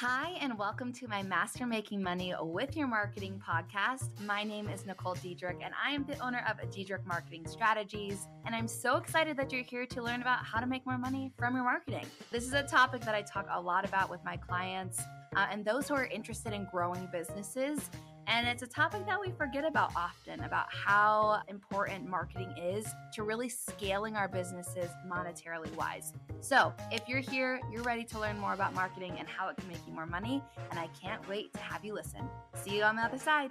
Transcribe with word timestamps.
Hi, 0.00 0.30
and 0.40 0.56
welcome 0.56 0.94
to 0.94 1.08
my 1.08 1.22
Master 1.22 1.66
Making 1.66 2.02
Money 2.02 2.32
with 2.40 2.74
Your 2.74 2.86
Marketing 2.86 3.38
podcast. 3.46 4.08
My 4.24 4.42
name 4.42 4.66
is 4.70 4.86
Nicole 4.86 5.12
Diedrich, 5.12 5.58
and 5.62 5.74
I 5.78 5.90
am 5.90 6.06
the 6.06 6.18
owner 6.20 6.42
of 6.48 6.56
Diedrich 6.70 7.04
Marketing 7.04 7.46
Strategies. 7.46 8.26
And 8.46 8.54
I'm 8.54 8.66
so 8.66 8.96
excited 8.96 9.36
that 9.36 9.52
you're 9.52 9.62
here 9.62 9.84
to 9.84 10.02
learn 10.02 10.22
about 10.22 10.42
how 10.42 10.58
to 10.58 10.66
make 10.66 10.86
more 10.86 10.96
money 10.96 11.30
from 11.36 11.54
your 11.54 11.64
marketing. 11.64 12.06
This 12.30 12.44
is 12.44 12.54
a 12.54 12.62
topic 12.62 13.02
that 13.02 13.14
I 13.14 13.20
talk 13.20 13.46
a 13.50 13.60
lot 13.60 13.84
about 13.84 14.08
with 14.08 14.24
my 14.24 14.38
clients 14.38 15.02
uh, 15.36 15.48
and 15.50 15.66
those 15.66 15.88
who 15.88 15.94
are 15.96 16.06
interested 16.06 16.54
in 16.54 16.66
growing 16.72 17.06
businesses. 17.12 17.90
And 18.30 18.46
it's 18.46 18.62
a 18.62 18.66
topic 18.68 19.04
that 19.06 19.20
we 19.20 19.32
forget 19.32 19.64
about 19.64 19.90
often 19.96 20.38
about 20.44 20.66
how 20.72 21.42
important 21.48 22.08
marketing 22.08 22.54
is 22.56 22.86
to 23.14 23.24
really 23.24 23.48
scaling 23.48 24.14
our 24.14 24.28
businesses 24.28 24.88
monetarily 25.04 25.74
wise. 25.74 26.12
So, 26.40 26.72
if 26.92 27.08
you're 27.08 27.18
here, 27.18 27.60
you're 27.72 27.82
ready 27.82 28.04
to 28.04 28.20
learn 28.20 28.38
more 28.38 28.54
about 28.54 28.72
marketing 28.72 29.16
and 29.18 29.26
how 29.26 29.48
it 29.48 29.56
can 29.56 29.66
make 29.66 29.84
you 29.84 29.92
more 29.92 30.06
money, 30.06 30.44
and 30.70 30.78
I 30.78 30.86
can't 31.02 31.28
wait 31.28 31.52
to 31.54 31.58
have 31.58 31.84
you 31.84 31.92
listen. 31.92 32.20
See 32.54 32.76
you 32.76 32.84
on 32.84 32.94
the 32.94 33.02
other 33.02 33.18
side. 33.18 33.50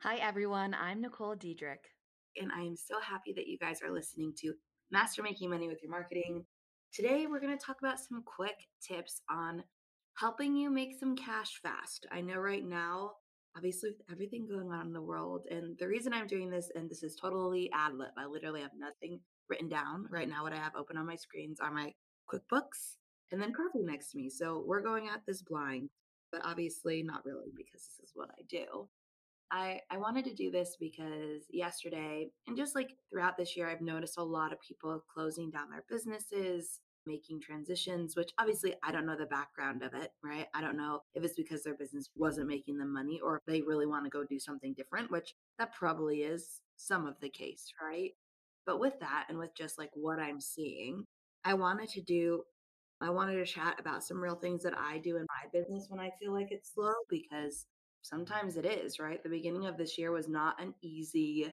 Hi, 0.00 0.16
everyone. 0.16 0.74
I'm 0.74 1.00
Nicole 1.00 1.36
Diedrich, 1.36 1.86
and 2.36 2.50
I 2.50 2.62
am 2.62 2.74
so 2.74 2.98
happy 3.00 3.32
that 3.36 3.46
you 3.46 3.58
guys 3.58 3.78
are 3.80 3.92
listening 3.92 4.32
to 4.38 4.54
Master 4.90 5.22
Making 5.22 5.50
Money 5.50 5.68
with 5.68 5.80
Your 5.84 5.92
Marketing. 5.92 6.44
Today, 6.92 7.24
we're 7.26 7.40
going 7.40 7.56
to 7.56 7.64
talk 7.64 7.78
about 7.80 7.98
some 7.98 8.22
quick 8.22 8.68
tips 8.86 9.22
on 9.30 9.64
helping 10.18 10.54
you 10.54 10.68
make 10.68 10.90
some 11.00 11.16
cash 11.16 11.58
fast. 11.62 12.04
I 12.12 12.20
know 12.20 12.36
right 12.36 12.62
now, 12.62 13.12
obviously, 13.56 13.92
with 13.92 14.02
everything 14.10 14.46
going 14.46 14.70
on 14.70 14.88
in 14.88 14.92
the 14.92 15.00
world, 15.00 15.46
and 15.50 15.74
the 15.78 15.88
reason 15.88 16.12
I'm 16.12 16.26
doing 16.26 16.50
this, 16.50 16.70
and 16.74 16.90
this 16.90 17.02
is 17.02 17.16
totally 17.16 17.70
ad 17.72 17.94
lib, 17.94 18.10
I 18.18 18.26
literally 18.26 18.60
have 18.60 18.72
nothing 18.78 19.20
written 19.48 19.70
down. 19.70 20.04
Right 20.10 20.28
now, 20.28 20.42
what 20.42 20.52
I 20.52 20.56
have 20.56 20.76
open 20.76 20.98
on 20.98 21.06
my 21.06 21.16
screens 21.16 21.60
are 21.60 21.72
my 21.72 21.94
QuickBooks 22.30 22.96
and 23.30 23.40
then 23.40 23.54
coffee 23.54 23.82
next 23.82 24.10
to 24.10 24.18
me. 24.18 24.28
So 24.28 24.62
we're 24.66 24.82
going 24.82 25.08
at 25.08 25.22
this 25.26 25.40
blind, 25.40 25.88
but 26.30 26.42
obviously 26.44 27.02
not 27.02 27.24
really 27.24 27.52
because 27.56 27.86
this 27.86 28.00
is 28.04 28.12
what 28.14 28.28
I 28.38 28.42
do. 28.50 28.86
I, 29.52 29.80
I 29.90 29.98
wanted 29.98 30.24
to 30.24 30.34
do 30.34 30.50
this 30.50 30.78
because 30.80 31.42
yesterday 31.50 32.28
and 32.46 32.56
just 32.56 32.74
like 32.74 32.96
throughout 33.10 33.36
this 33.36 33.54
year, 33.54 33.68
I've 33.68 33.82
noticed 33.82 34.16
a 34.16 34.24
lot 34.24 34.50
of 34.50 34.58
people 34.66 35.04
closing 35.12 35.50
down 35.50 35.68
their 35.70 35.84
businesses, 35.90 36.80
making 37.06 37.40
transitions, 37.40 38.16
which 38.16 38.30
obviously 38.38 38.74
I 38.82 38.92
don't 38.92 39.06
know 39.06 39.16
the 39.16 39.26
background 39.26 39.82
of 39.82 39.94
it, 39.94 40.12
right? 40.22 40.46
I 40.54 40.60
don't 40.60 40.76
know 40.76 41.00
if 41.14 41.24
it's 41.24 41.34
because 41.34 41.62
their 41.62 41.76
business 41.76 42.10
wasn't 42.16 42.48
making 42.48 42.78
them 42.78 42.92
money 42.92 43.20
or 43.22 43.36
if 43.36 43.42
they 43.46 43.62
really 43.62 43.86
want 43.86 44.04
to 44.04 44.10
go 44.10 44.24
do 44.24 44.38
something 44.38 44.74
different, 44.74 45.10
which 45.10 45.34
that 45.58 45.74
probably 45.74 46.22
is 46.22 46.60
some 46.76 47.06
of 47.06 47.14
the 47.20 47.28
case, 47.28 47.66
right? 47.82 48.12
But 48.66 48.80
with 48.80 48.98
that 49.00 49.26
and 49.28 49.38
with 49.38 49.54
just 49.56 49.78
like 49.78 49.90
what 49.94 50.18
I'm 50.18 50.40
seeing, 50.40 51.04
I 51.44 51.54
wanted 51.54 51.88
to 51.90 52.00
do 52.00 52.42
I 53.00 53.10
wanted 53.10 53.34
to 53.34 53.44
chat 53.44 53.80
about 53.80 54.04
some 54.04 54.22
real 54.22 54.36
things 54.36 54.62
that 54.62 54.78
I 54.78 54.98
do 54.98 55.16
in 55.16 55.26
my 55.28 55.50
business 55.52 55.86
when 55.88 55.98
I 55.98 56.10
feel 56.20 56.32
like 56.32 56.52
it's 56.52 56.72
slow 56.72 56.92
because 57.10 57.66
sometimes 58.02 58.56
it 58.56 58.64
is, 58.64 59.00
right? 59.00 59.20
The 59.20 59.28
beginning 59.28 59.66
of 59.66 59.76
this 59.76 59.98
year 59.98 60.12
was 60.12 60.28
not 60.28 60.60
an 60.62 60.72
easy 60.82 61.50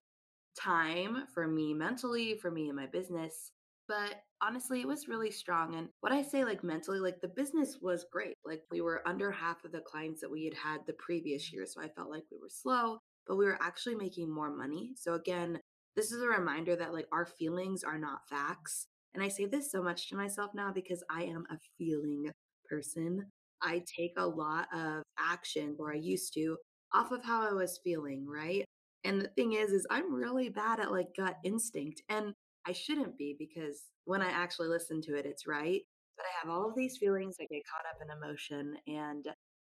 time 0.58 1.24
for 1.34 1.48
me 1.48 1.74
mentally, 1.74 2.36
for 2.40 2.52
me 2.52 2.68
and 2.68 2.76
my 2.76 2.86
business. 2.86 3.50
But 3.88 4.14
honestly, 4.42 4.80
it 4.80 4.88
was 4.88 5.08
really 5.08 5.30
strong. 5.30 5.74
And 5.74 5.88
what 6.00 6.12
I 6.12 6.22
say, 6.22 6.44
like 6.44 6.64
mentally, 6.64 6.98
like 7.00 7.20
the 7.20 7.28
business 7.28 7.78
was 7.80 8.06
great. 8.12 8.34
Like 8.44 8.62
we 8.70 8.80
were 8.80 9.06
under 9.06 9.30
half 9.30 9.64
of 9.64 9.72
the 9.72 9.80
clients 9.80 10.20
that 10.20 10.30
we 10.30 10.44
had 10.44 10.54
had 10.54 10.80
the 10.86 10.94
previous 10.94 11.52
year. 11.52 11.66
So 11.66 11.82
I 11.82 11.88
felt 11.88 12.10
like 12.10 12.24
we 12.30 12.38
were 12.40 12.48
slow, 12.48 12.98
but 13.26 13.36
we 13.36 13.44
were 13.44 13.58
actually 13.60 13.94
making 13.96 14.32
more 14.32 14.54
money. 14.54 14.92
So 14.96 15.14
again, 15.14 15.58
this 15.96 16.12
is 16.12 16.22
a 16.22 16.26
reminder 16.26 16.76
that 16.76 16.92
like 16.92 17.06
our 17.12 17.26
feelings 17.26 17.84
are 17.84 17.98
not 17.98 18.28
facts. 18.28 18.86
And 19.14 19.22
I 19.22 19.28
say 19.28 19.46
this 19.46 19.72
so 19.72 19.82
much 19.82 20.08
to 20.08 20.16
myself 20.16 20.52
now 20.54 20.72
because 20.72 21.02
I 21.10 21.24
am 21.24 21.44
a 21.50 21.58
feeling 21.78 22.30
person. 22.68 23.26
I 23.62 23.82
take 23.98 24.12
a 24.16 24.26
lot 24.26 24.68
of 24.72 25.02
action, 25.18 25.76
or 25.78 25.92
I 25.92 25.96
used 25.96 26.32
to, 26.34 26.56
off 26.94 27.12
of 27.12 27.24
how 27.24 27.42
I 27.42 27.52
was 27.52 27.80
feeling, 27.84 28.26
right? 28.26 28.64
And 29.04 29.20
the 29.20 29.28
thing 29.28 29.52
is, 29.52 29.70
is 29.70 29.86
I'm 29.90 30.14
really 30.14 30.48
bad 30.48 30.80
at 30.80 30.92
like 30.92 31.08
gut 31.16 31.36
instinct. 31.44 32.02
And 32.08 32.32
I 32.66 32.72
shouldn't 32.72 33.18
be 33.18 33.36
because 33.38 33.84
when 34.04 34.22
I 34.22 34.30
actually 34.30 34.68
listen 34.68 35.00
to 35.02 35.14
it, 35.16 35.26
it's 35.26 35.46
right. 35.46 35.82
But 36.16 36.26
I 36.26 36.40
have 36.42 36.54
all 36.54 36.68
of 36.68 36.76
these 36.76 36.98
feelings, 36.98 37.36
I 37.40 37.46
get 37.50 37.62
caught 37.66 37.86
up 37.88 38.00
in 38.02 38.16
emotion. 38.16 38.76
And 38.86 39.26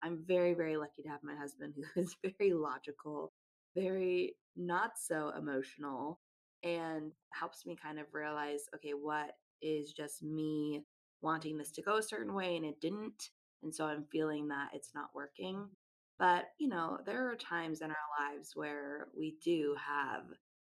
I'm 0.03 0.25
very, 0.27 0.55
very 0.55 0.77
lucky 0.77 1.03
to 1.03 1.09
have 1.09 1.21
my 1.22 1.34
husband 1.34 1.75
who 1.77 1.84
is 2.00 2.17
very 2.22 2.53
logical, 2.53 3.33
very 3.77 4.37
not 4.56 4.93
so 4.97 5.33
emotional, 5.37 6.21
and 6.62 7.12
helps 7.33 7.67
me 7.67 7.77
kind 7.81 7.99
of 7.99 8.06
realize 8.12 8.62
okay, 8.75 8.93
what 8.93 9.33
is 9.62 9.93
just 9.93 10.22
me 10.22 10.84
wanting 11.22 11.56
this 11.56 11.72
to 11.72 11.83
go 11.83 11.97
a 11.97 12.03
certain 12.03 12.34
way 12.34 12.56
and 12.56 12.66
it 12.66 12.81
didn't 12.81 13.31
and 13.65 13.75
so 13.75 13.87
I'm 13.87 14.05
feeling 14.12 14.49
that 14.49 14.69
it's 14.75 14.91
not 14.95 15.09
working. 15.15 15.66
But, 16.19 16.45
you 16.59 16.69
know, 16.69 16.99
there 17.05 17.28
are 17.28 17.34
times 17.34 17.81
in 17.81 17.91
our 17.91 18.31
lives 18.31 18.53
where 18.55 19.09
we 19.19 19.37
do 19.43 19.75
have, 19.84 20.22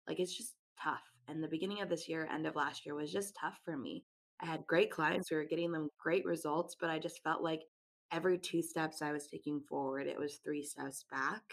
like, 0.07 0.19
it's 0.19 0.35
just 0.35 0.53
tough. 0.83 1.03
And 1.27 1.43
the 1.43 1.47
beginning 1.47 1.81
of 1.81 1.89
this 1.89 2.07
year, 2.09 2.27
end 2.31 2.47
of 2.47 2.55
last 2.55 2.85
year, 2.85 2.95
was 2.95 3.11
just 3.11 3.37
tough 3.39 3.59
for 3.63 3.77
me. 3.77 4.03
I 4.41 4.45
had 4.45 4.65
great 4.67 4.91
clients, 4.91 5.29
we 5.29 5.37
were 5.37 5.43
getting 5.43 5.71
them 5.71 5.89
great 6.01 6.25
results, 6.25 6.75
but 6.79 6.89
I 6.89 6.97
just 6.97 7.21
felt 7.23 7.43
like 7.43 7.61
every 8.11 8.37
two 8.37 8.61
steps 8.61 9.01
I 9.01 9.11
was 9.11 9.27
taking 9.27 9.61
forward, 9.69 10.07
it 10.07 10.17
was 10.17 10.39
three 10.43 10.63
steps 10.63 11.05
back. 11.11 11.43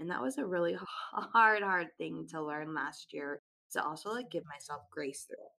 And 0.00 0.10
that 0.10 0.22
was 0.22 0.38
a 0.38 0.46
really 0.46 0.76
hard, 1.12 1.62
hard 1.62 1.88
thing 1.98 2.26
to 2.30 2.42
learn 2.42 2.74
last 2.74 3.12
year 3.12 3.42
to 3.72 3.84
also 3.84 4.10
like 4.10 4.30
give 4.30 4.44
myself 4.46 4.82
grace 4.90 5.26
through 5.28 5.44
it. 5.44 5.52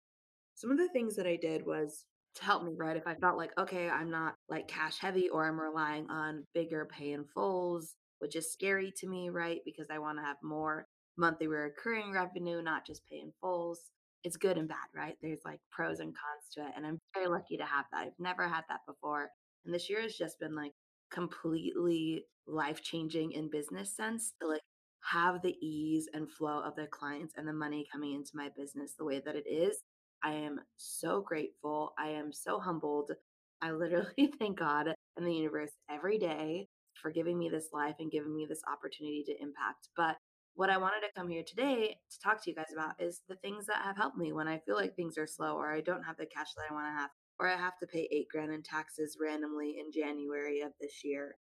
Some 0.54 0.70
of 0.70 0.78
the 0.78 0.88
things 0.88 1.16
that 1.16 1.26
I 1.26 1.36
did 1.36 1.64
was 1.64 2.04
to 2.36 2.44
help 2.44 2.64
me, 2.64 2.74
right? 2.76 2.96
If 2.96 3.06
I 3.06 3.14
felt 3.14 3.36
like, 3.36 3.52
okay, 3.58 3.88
I'm 3.88 4.10
not 4.10 4.34
like 4.48 4.68
cash 4.68 4.98
heavy 4.98 5.28
or 5.28 5.46
I'm 5.46 5.60
relying 5.60 6.08
on 6.10 6.46
bigger 6.54 6.86
pay 6.90 7.12
in 7.12 7.24
fulls, 7.24 7.94
which 8.18 8.36
is 8.36 8.52
scary 8.52 8.92
to 8.98 9.08
me, 9.08 9.30
right? 9.30 9.60
Because 9.64 9.88
I 9.90 9.98
want 9.98 10.18
to 10.18 10.24
have 10.24 10.36
more 10.42 10.86
monthly 11.20 11.46
recurring 11.46 12.12
revenue, 12.12 12.62
not 12.62 12.86
just 12.86 13.02
pay 13.08 13.18
in 13.18 13.32
fulls. 13.40 13.80
It's 14.24 14.36
good 14.36 14.58
and 14.58 14.68
bad, 14.68 14.88
right? 14.94 15.16
There's 15.22 15.40
like 15.44 15.60
pros 15.70 16.00
and 16.00 16.08
cons 16.14 16.54
to 16.54 16.62
it. 16.62 16.72
And 16.76 16.86
I'm 16.86 16.98
very 17.14 17.28
lucky 17.28 17.56
to 17.56 17.64
have 17.64 17.86
that. 17.92 18.00
I've 18.00 18.18
never 18.18 18.48
had 18.48 18.64
that 18.68 18.80
before. 18.86 19.30
And 19.64 19.74
this 19.74 19.88
year 19.88 20.02
has 20.02 20.14
just 20.14 20.40
been 20.40 20.54
like 20.56 20.72
completely 21.12 22.24
life 22.46 22.82
changing 22.82 23.32
in 23.32 23.50
business 23.50 23.96
sense 23.96 24.32
to 24.40 24.48
like 24.48 24.62
have 25.02 25.42
the 25.42 25.56
ease 25.64 26.08
and 26.12 26.30
flow 26.30 26.60
of 26.60 26.74
the 26.76 26.86
clients 26.86 27.34
and 27.36 27.46
the 27.46 27.52
money 27.52 27.86
coming 27.92 28.14
into 28.14 28.32
my 28.34 28.48
business 28.56 28.94
the 28.98 29.04
way 29.04 29.20
that 29.24 29.36
it 29.36 29.48
is 29.48 29.78
I 30.22 30.32
am 30.32 30.60
so 30.76 31.22
grateful. 31.22 31.94
I 31.98 32.08
am 32.10 32.32
so 32.32 32.58
humbled. 32.60 33.12
I 33.62 33.72
literally 33.72 34.32
thank 34.38 34.58
God 34.58 34.88
and 35.16 35.26
the 35.26 35.34
universe 35.34 35.72
every 35.90 36.18
day 36.18 36.68
for 37.00 37.10
giving 37.10 37.38
me 37.38 37.48
this 37.48 37.68
life 37.72 37.94
and 37.98 38.10
giving 38.10 38.34
me 38.34 38.46
this 38.48 38.62
opportunity 38.70 39.24
to 39.26 39.32
impact. 39.40 39.88
But 39.96 40.16
what 40.54 40.70
I 40.70 40.78
wanted 40.78 41.00
to 41.00 41.12
come 41.16 41.28
here 41.28 41.42
today 41.46 41.96
to 42.10 42.20
talk 42.20 42.42
to 42.42 42.50
you 42.50 42.56
guys 42.56 42.72
about 42.72 43.00
is 43.00 43.22
the 43.28 43.36
things 43.36 43.66
that 43.66 43.82
have 43.84 43.96
helped 43.96 44.18
me 44.18 44.32
when 44.32 44.48
I 44.48 44.58
feel 44.58 44.76
like 44.76 44.94
things 44.94 45.16
are 45.16 45.26
slow 45.26 45.56
or 45.56 45.72
I 45.72 45.80
don't 45.80 46.02
have 46.02 46.16
the 46.16 46.26
cash 46.26 46.48
that 46.56 46.64
I 46.70 46.74
want 46.74 46.86
to 46.86 47.00
have 47.00 47.10
or 47.38 47.48
I 47.48 47.56
have 47.56 47.78
to 47.78 47.86
pay 47.86 48.08
eight 48.10 48.28
grand 48.30 48.52
in 48.52 48.62
taxes 48.62 49.16
randomly 49.20 49.76
in 49.78 49.90
January 49.92 50.60
of 50.60 50.72
this 50.80 51.02
year. 51.02 51.36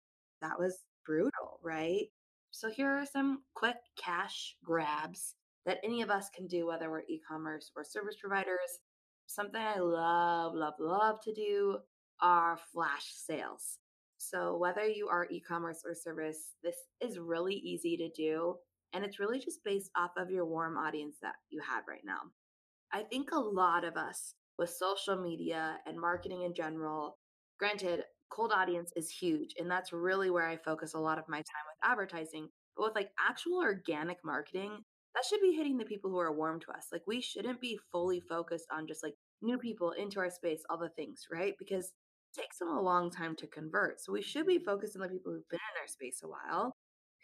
That 0.43 0.59
was 0.59 0.85
brutal, 1.07 1.61
right? 1.63 2.07
So 2.51 2.71
here 2.71 2.91
are 2.91 3.07
some 3.07 3.43
quick 3.55 3.77
cash 3.97 4.57
grabs 4.63 5.35
that 5.65 5.79
any 5.83 6.03
of 6.03 6.11
us 6.11 6.31
can 6.35 6.47
do, 6.47 6.67
whether 6.67 6.91
we're 6.91 7.03
e 7.09 7.21
commerce 7.29 7.71
or 7.77 7.85
service 7.85 8.17
providers. 8.21 8.81
Something 9.27 9.61
I 9.61 9.81
love, 9.81 10.55
love, 10.55 10.75
love 10.79 11.21
to 11.25 11.35
do 11.35 11.79
are 12.21 12.59
flash 12.73 13.13
sales. 13.13 13.79
So, 14.19 14.57
whether 14.57 14.87
you 14.87 15.09
are 15.09 15.27
e 15.31 15.41
commerce 15.41 15.83
or 15.85 15.95
service, 15.95 16.55
this 16.63 16.77
is 17.01 17.19
really 17.19 17.55
easy 17.55 17.97
to 17.97 18.09
do. 18.11 18.57
And 18.93 19.05
it's 19.05 19.21
really 19.21 19.39
just 19.39 19.61
based 19.65 19.91
off 19.97 20.11
of 20.17 20.31
your 20.31 20.47
warm 20.47 20.77
audience 20.77 21.17
that 21.23 21.35
you 21.51 21.61
have 21.69 21.85
right 21.89 22.05
now. 22.05 22.21
I 22.93 23.03
think 23.03 23.31
a 23.33 23.39
lot 23.39 23.85
of 23.85 23.97
us 23.97 24.35
with 24.59 24.71
social 24.71 25.17
media 25.17 25.79
and 25.87 26.01
marketing 26.01 26.43
in 26.43 26.55
general, 26.55 27.19
granted, 27.59 28.03
cold 28.31 28.53
audience 28.53 28.93
is 28.97 29.11
huge. 29.11 29.55
And 29.59 29.71
that's 29.71 29.93
really 29.93 30.31
where 30.31 30.47
I 30.47 30.57
focus 30.57 30.95
a 30.95 31.01
lot 31.01 31.19
of 31.19 31.29
my 31.29 31.39
time 31.39 31.45
with 31.67 31.91
advertising. 31.91 32.49
But 32.77 32.85
with 32.85 32.95
like 32.95 33.11
actual 33.19 33.59
organic 33.59 34.19
marketing, 34.25 34.79
that 35.15 35.25
should 35.25 35.41
be 35.41 35.53
hitting 35.53 35.79
the 35.79 35.85
people 35.85 36.11
who 36.11 36.19
are 36.19 36.37
warm 36.37 36.61
to 36.61 36.73
us. 36.73 36.89
Like 36.93 37.03
we 37.07 37.21
shouldn't 37.21 37.61
be 37.61 37.79
fully 37.91 38.21
focused 38.29 38.67
on 38.73 38.87
just 38.87 39.03
like 39.03 39.15
new 39.43 39.59
people 39.59 39.93
into 39.93 40.21
our 40.21 40.31
space, 40.31 40.63
all 40.69 40.79
the 40.79 40.91
things, 40.91 41.23
right? 41.33 41.55
Because 41.59 41.87
it 41.87 42.41
takes 42.41 42.59
them 42.59 42.69
a 42.69 42.83
long 42.83 43.11
time 43.11 43.35
to 43.37 43.47
convert. 43.47 44.01
So 44.01 44.13
we 44.13 44.23
should 44.23 44.47
be 44.47 44.59
focused 44.59 44.97
on 44.97 45.03
the 45.03 45.09
people 45.09 45.33
who've 45.33 45.49
been 45.49 45.59
in 45.59 45.81
our 45.81 45.89
space 45.89 46.21
a 46.23 46.29
while, 46.29 46.75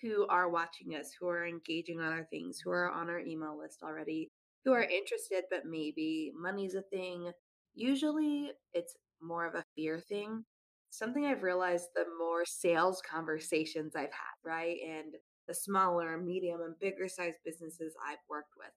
who 0.02 0.26
are 0.26 0.50
watching 0.50 0.94
us, 0.94 1.12
who 1.18 1.28
are 1.28 1.46
engaging 1.46 2.00
on 2.00 2.12
our 2.12 2.24
things, 2.24 2.58
who 2.62 2.70
are 2.70 2.90
on 2.90 3.08
our 3.08 3.20
email 3.20 3.58
list 3.58 3.82
already, 3.82 4.30
who 4.64 4.72
are 4.72 4.82
interested, 4.82 5.44
but 5.50 5.64
maybe 5.64 6.32
money's 6.36 6.74
a 6.74 6.82
thing. 6.82 7.30
Usually 7.74 8.50
it's 8.74 8.96
more 9.20 9.46
of 9.46 9.54
a 9.54 9.64
fear 9.74 10.00
thing. 10.00 10.44
Something 10.90 11.24
I've 11.24 11.42
realized 11.42 11.88
the 11.94 12.04
more 12.18 12.44
sales 12.44 13.00
conversations 13.08 13.96
I've 13.96 14.12
had, 14.12 14.36
right? 14.44 14.76
And 14.86 15.14
the 15.48 15.54
smaller, 15.54 16.18
medium, 16.18 16.60
and 16.60 16.78
bigger 16.78 17.08
sized 17.08 17.38
businesses 17.44 17.94
I've 18.06 18.18
worked 18.28 18.52
with 18.58 18.72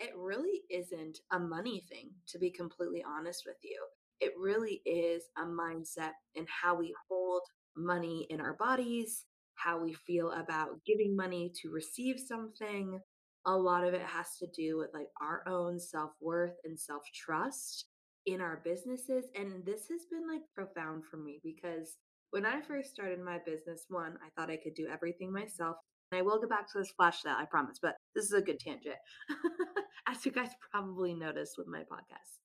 it 0.00 0.12
really 0.16 0.62
isn't 0.70 1.18
a 1.30 1.38
money 1.38 1.84
thing, 1.88 2.10
to 2.28 2.38
be 2.38 2.50
completely 2.50 3.04
honest 3.06 3.44
with 3.46 3.58
you. 3.62 3.78
It 4.18 4.32
really 4.38 4.80
is 4.86 5.24
a 5.36 5.42
mindset 5.42 6.12
and 6.34 6.48
how 6.48 6.74
we 6.74 6.94
hold 7.08 7.42
money 7.76 8.26
in 8.30 8.40
our 8.40 8.54
bodies, 8.54 9.26
how 9.62 9.82
we 9.82 9.94
feel 9.94 10.32
about 10.32 10.84
giving 10.86 11.16
money 11.16 11.52
to 11.62 11.70
receive 11.70 12.18
something. 12.18 13.00
A 13.46 13.56
lot 13.56 13.84
of 13.84 13.94
it 13.94 14.02
has 14.02 14.36
to 14.38 14.46
do 14.54 14.78
with 14.78 14.90
like 14.92 15.08
our 15.20 15.42
own 15.46 15.78
self 15.78 16.10
worth 16.20 16.54
and 16.64 16.78
self 16.78 17.02
trust 17.14 17.86
in 18.26 18.40
our 18.40 18.60
businesses. 18.64 19.26
And 19.34 19.64
this 19.64 19.88
has 19.90 20.06
been 20.10 20.28
like 20.28 20.42
profound 20.54 21.04
for 21.04 21.16
me 21.16 21.40
because 21.42 21.96
when 22.30 22.46
I 22.46 22.60
first 22.60 22.90
started 22.90 23.20
my 23.20 23.38
business, 23.44 23.86
one, 23.88 24.16
I 24.24 24.28
thought 24.36 24.50
I 24.50 24.56
could 24.56 24.74
do 24.74 24.88
everything 24.92 25.32
myself. 25.32 25.76
And 26.12 26.18
I 26.18 26.22
will 26.22 26.40
get 26.40 26.50
back 26.50 26.70
to 26.72 26.78
this 26.78 26.92
flash 26.96 27.22
sale, 27.22 27.36
I 27.36 27.44
promise, 27.44 27.78
but 27.80 27.96
this 28.14 28.24
is 28.24 28.32
a 28.32 28.42
good 28.42 28.58
tangent, 28.58 28.96
as 30.08 30.24
you 30.26 30.32
guys 30.32 30.50
probably 30.72 31.14
noticed 31.14 31.54
with 31.56 31.68
my 31.68 31.80
podcast. 31.80 32.38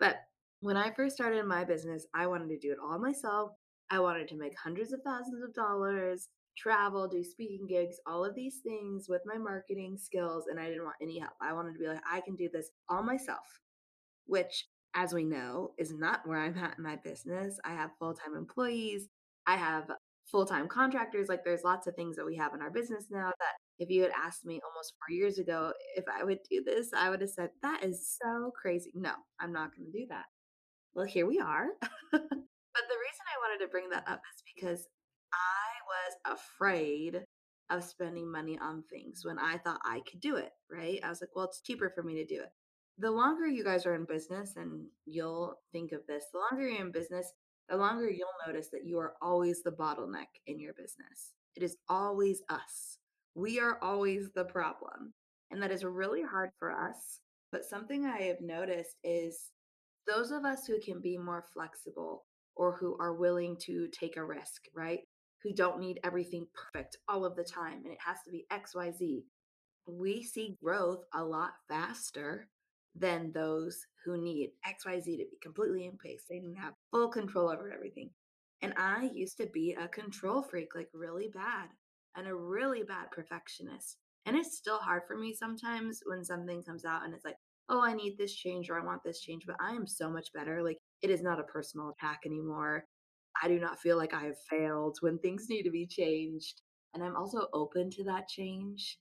But 0.00 0.16
when 0.60 0.76
I 0.76 0.92
first 0.92 1.16
started 1.16 1.44
my 1.44 1.64
business, 1.64 2.06
I 2.14 2.26
wanted 2.26 2.48
to 2.48 2.58
do 2.58 2.72
it 2.72 2.78
all 2.82 2.98
myself. 2.98 3.50
I 3.90 4.00
wanted 4.00 4.28
to 4.28 4.38
make 4.38 4.54
hundreds 4.58 4.92
of 4.92 5.00
thousands 5.04 5.42
of 5.42 5.52
dollars, 5.52 6.28
travel, 6.56 7.08
do 7.08 7.24
speaking 7.24 7.66
gigs, 7.68 7.96
all 8.06 8.24
of 8.24 8.34
these 8.34 8.60
things 8.62 9.06
with 9.08 9.22
my 9.24 9.38
marketing 9.38 9.96
skills, 10.00 10.44
and 10.50 10.60
I 10.60 10.68
didn't 10.68 10.84
want 10.84 10.96
any 11.02 11.18
help. 11.18 11.32
I 11.40 11.52
wanted 11.52 11.72
to 11.74 11.78
be 11.78 11.88
like, 11.88 12.02
I 12.10 12.20
can 12.20 12.36
do 12.36 12.48
this 12.52 12.70
all 12.88 13.02
myself 13.02 13.60
which, 14.26 14.66
as 14.94 15.12
we 15.12 15.24
know, 15.24 15.72
is 15.78 15.92
not 15.92 16.26
where 16.26 16.38
I'm 16.38 16.56
at 16.58 16.78
in 16.78 16.84
my 16.84 16.96
business. 16.96 17.58
I 17.64 17.70
have 17.70 17.90
full 17.98 18.14
time 18.14 18.36
employees, 18.36 19.08
I 19.46 19.56
have 19.56 19.90
full 20.30 20.46
time 20.46 20.68
contractors. 20.68 21.28
Like, 21.28 21.44
there's 21.44 21.64
lots 21.64 21.86
of 21.86 21.94
things 21.94 22.16
that 22.16 22.26
we 22.26 22.36
have 22.36 22.54
in 22.54 22.62
our 22.62 22.70
business 22.70 23.06
now 23.10 23.30
that 23.38 23.54
if 23.78 23.90
you 23.90 24.02
had 24.02 24.12
asked 24.12 24.44
me 24.44 24.60
almost 24.64 24.94
four 24.98 25.14
years 25.14 25.38
ago 25.38 25.72
if 25.96 26.04
I 26.12 26.24
would 26.24 26.38
do 26.50 26.62
this, 26.64 26.90
I 26.96 27.10
would 27.10 27.20
have 27.20 27.30
said, 27.30 27.50
That 27.62 27.84
is 27.84 28.18
so 28.22 28.52
crazy. 28.60 28.92
No, 28.94 29.12
I'm 29.40 29.52
not 29.52 29.70
going 29.76 29.90
to 29.90 29.98
do 29.98 30.06
that. 30.10 30.24
Well, 30.94 31.06
here 31.06 31.26
we 31.26 31.40
are. 31.40 31.66
but 32.12 32.20
the 32.20 32.20
reason 32.20 33.24
I 33.26 33.40
wanted 33.40 33.64
to 33.64 33.70
bring 33.70 33.88
that 33.90 34.04
up 34.06 34.20
is 34.34 34.42
because 34.54 34.88
I 35.32 36.32
was 36.32 36.38
afraid 36.38 37.24
of 37.70 37.84
spending 37.84 38.30
money 38.30 38.58
on 38.60 38.84
things 38.90 39.24
when 39.24 39.38
I 39.38 39.58
thought 39.58 39.80
I 39.84 40.00
could 40.10 40.20
do 40.20 40.36
it, 40.36 40.50
right? 40.70 41.00
I 41.02 41.08
was 41.08 41.20
like, 41.20 41.30
well, 41.34 41.46
it's 41.46 41.62
cheaper 41.62 41.90
for 41.94 42.02
me 42.02 42.14
to 42.16 42.24
do 42.24 42.40
it. 42.40 42.50
The 42.98 43.10
longer 43.10 43.46
you 43.46 43.64
guys 43.64 43.86
are 43.86 43.94
in 43.94 44.04
business, 44.04 44.54
and 44.56 44.86
you'll 45.06 45.56
think 45.72 45.92
of 45.92 46.06
this, 46.06 46.24
the 46.32 46.38
longer 46.38 46.68
you're 46.68 46.84
in 46.84 46.92
business, 46.92 47.32
the 47.68 47.76
longer 47.76 48.10
you'll 48.10 48.28
notice 48.46 48.68
that 48.72 48.84
you 48.84 48.98
are 48.98 49.14
always 49.22 49.62
the 49.62 49.70
bottleneck 49.70 50.26
in 50.46 50.60
your 50.60 50.74
business. 50.74 51.32
It 51.56 51.62
is 51.62 51.76
always 51.88 52.42
us. 52.50 52.98
We 53.34 53.58
are 53.60 53.78
always 53.82 54.28
the 54.34 54.44
problem. 54.44 55.14
And 55.50 55.62
that 55.62 55.70
is 55.70 55.84
really 55.84 56.22
hard 56.22 56.50
for 56.58 56.72
us. 56.72 57.20
But 57.50 57.64
something 57.64 58.04
I 58.04 58.22
have 58.22 58.40
noticed 58.40 58.96
is 59.04 59.50
those 60.06 60.30
of 60.30 60.44
us 60.44 60.66
who 60.66 60.80
can 60.80 61.00
be 61.00 61.16
more 61.16 61.44
flexible 61.54 62.24
or 62.56 62.76
who 62.76 62.96
are 63.00 63.14
willing 63.14 63.56
to 63.66 63.88
take 63.88 64.16
a 64.16 64.24
risk, 64.24 64.62
right? 64.74 65.00
Who 65.42 65.52
don't 65.52 65.80
need 65.80 66.00
everything 66.04 66.46
perfect 66.54 66.96
all 67.08 67.24
of 67.24 67.36
the 67.36 67.44
time 67.44 67.82
and 67.84 67.92
it 67.92 67.98
has 68.04 68.18
to 68.24 68.30
be 68.30 68.46
XYZ. 68.50 69.24
We 69.86 70.22
see 70.22 70.56
growth 70.62 71.04
a 71.12 71.24
lot 71.24 71.52
faster 71.68 72.48
than 72.94 73.32
those 73.32 73.86
who 74.04 74.22
need 74.22 74.50
XYZ 74.66 75.04
to 75.04 75.24
be 75.30 75.38
completely 75.42 75.86
in 75.86 75.96
place. 75.98 76.24
They 76.28 76.38
didn't 76.38 76.56
have 76.56 76.74
full 76.90 77.08
control 77.08 77.50
over 77.50 77.72
everything. 77.72 78.10
And 78.60 78.74
I 78.76 79.10
used 79.12 79.38
to 79.38 79.46
be 79.46 79.72
a 79.72 79.88
control 79.88 80.42
freak, 80.42 80.74
like 80.74 80.88
really 80.94 81.28
bad, 81.34 81.68
and 82.16 82.28
a 82.28 82.34
really 82.34 82.84
bad 82.84 83.10
perfectionist. 83.10 83.96
And 84.24 84.36
it's 84.36 84.56
still 84.56 84.78
hard 84.78 85.02
for 85.08 85.18
me 85.18 85.34
sometimes 85.34 86.00
when 86.06 86.24
something 86.24 86.62
comes 86.62 86.84
out 86.84 87.04
and 87.04 87.12
it's 87.12 87.24
like, 87.24 87.36
oh, 87.68 87.82
I 87.82 87.94
need 87.94 88.16
this 88.18 88.34
change 88.34 88.70
or 88.70 88.80
I 88.80 88.84
want 88.84 89.02
this 89.04 89.20
change, 89.20 89.44
but 89.46 89.56
I 89.60 89.72
am 89.72 89.86
so 89.86 90.10
much 90.10 90.32
better. 90.32 90.62
Like 90.62 90.78
it 91.00 91.10
is 91.10 91.22
not 91.22 91.40
a 91.40 91.44
personal 91.44 91.90
attack 91.90 92.20
anymore. 92.24 92.84
I 93.42 93.48
do 93.48 93.58
not 93.58 93.80
feel 93.80 93.96
like 93.96 94.14
I 94.14 94.24
have 94.24 94.38
failed 94.48 94.98
when 95.00 95.18
things 95.18 95.46
need 95.48 95.64
to 95.64 95.70
be 95.70 95.86
changed. 95.86 96.62
And 96.94 97.02
I'm 97.02 97.16
also 97.16 97.48
open 97.52 97.90
to 97.90 98.04
that 98.04 98.28
change. 98.28 98.98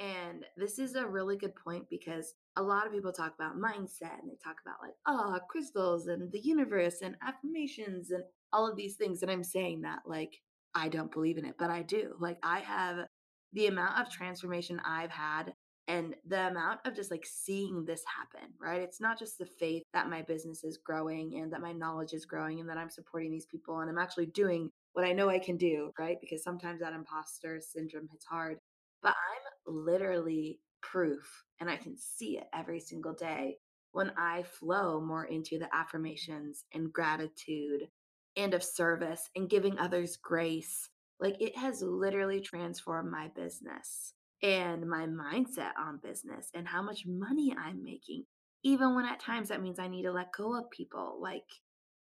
And 0.00 0.44
this 0.56 0.78
is 0.78 0.94
a 0.94 1.06
really 1.06 1.36
good 1.36 1.54
point 1.54 1.84
because 1.90 2.34
a 2.56 2.62
lot 2.62 2.86
of 2.86 2.92
people 2.92 3.12
talk 3.12 3.34
about 3.38 3.58
mindset 3.58 4.18
and 4.20 4.28
they 4.28 4.38
talk 4.42 4.56
about 4.64 4.82
like, 4.82 4.94
oh, 5.06 5.38
crystals 5.48 6.06
and 6.06 6.30
the 6.32 6.40
universe 6.40 7.00
and 7.02 7.16
affirmations 7.22 8.10
and 8.10 8.24
all 8.52 8.68
of 8.68 8.76
these 8.76 8.96
things. 8.96 9.22
And 9.22 9.30
I'm 9.30 9.44
saying 9.44 9.82
that 9.82 10.00
like 10.06 10.40
I 10.74 10.88
don't 10.88 11.12
believe 11.12 11.38
in 11.38 11.44
it, 11.44 11.54
but 11.58 11.70
I 11.70 11.82
do. 11.82 12.14
Like 12.18 12.38
I 12.42 12.60
have 12.60 13.06
the 13.52 13.66
amount 13.66 14.00
of 14.00 14.12
transformation 14.12 14.80
I've 14.84 15.10
had 15.10 15.52
and 15.86 16.14
the 16.26 16.48
amount 16.48 16.80
of 16.86 16.94
just 16.94 17.10
like 17.10 17.26
seeing 17.26 17.84
this 17.84 18.02
happen, 18.06 18.48
right? 18.58 18.80
It's 18.80 19.00
not 19.00 19.18
just 19.18 19.38
the 19.38 19.46
faith 19.46 19.82
that 19.92 20.08
my 20.08 20.22
business 20.22 20.64
is 20.64 20.78
growing 20.78 21.38
and 21.38 21.52
that 21.52 21.60
my 21.60 21.72
knowledge 21.72 22.14
is 22.14 22.24
growing 22.24 22.60
and 22.60 22.68
that 22.68 22.78
I'm 22.78 22.90
supporting 22.90 23.30
these 23.30 23.46
people 23.46 23.80
and 23.80 23.90
I'm 23.90 23.98
actually 23.98 24.26
doing 24.26 24.70
what 24.94 25.04
I 25.04 25.12
know 25.12 25.28
I 25.28 25.38
can 25.38 25.56
do, 25.56 25.92
right? 25.98 26.16
Because 26.20 26.42
sometimes 26.42 26.80
that 26.80 26.94
imposter 26.94 27.60
syndrome 27.60 28.08
hits 28.10 28.24
hard. 28.24 28.58
But 29.02 29.10
I'm 29.10 29.74
literally 29.74 30.60
proof 30.80 31.44
and 31.60 31.68
I 31.68 31.76
can 31.76 31.96
see 31.98 32.38
it 32.38 32.44
every 32.54 32.80
single 32.80 33.14
day 33.14 33.58
when 33.92 34.10
I 34.16 34.42
flow 34.44 35.00
more 35.00 35.24
into 35.24 35.58
the 35.58 35.68
affirmations 35.74 36.64
and 36.72 36.92
gratitude 36.92 37.88
and 38.36 38.54
of 38.54 38.64
service 38.64 39.28
and 39.36 39.50
giving 39.50 39.78
others 39.78 40.16
grace. 40.16 40.88
Like 41.20 41.36
it 41.40 41.56
has 41.58 41.82
literally 41.82 42.40
transformed 42.40 43.10
my 43.10 43.28
business 43.36 44.14
and 44.44 44.86
my 44.86 45.06
mindset 45.06 45.70
on 45.78 45.98
business 46.02 46.50
and 46.52 46.68
how 46.68 46.82
much 46.82 47.06
money 47.06 47.56
I'm 47.58 47.82
making. 47.82 48.24
Even 48.62 48.94
when 48.94 49.06
at 49.06 49.18
times 49.18 49.48
that 49.48 49.62
means 49.62 49.78
I 49.78 49.88
need 49.88 50.02
to 50.02 50.12
let 50.12 50.32
go 50.36 50.56
of 50.58 50.70
people, 50.70 51.18
like, 51.20 51.42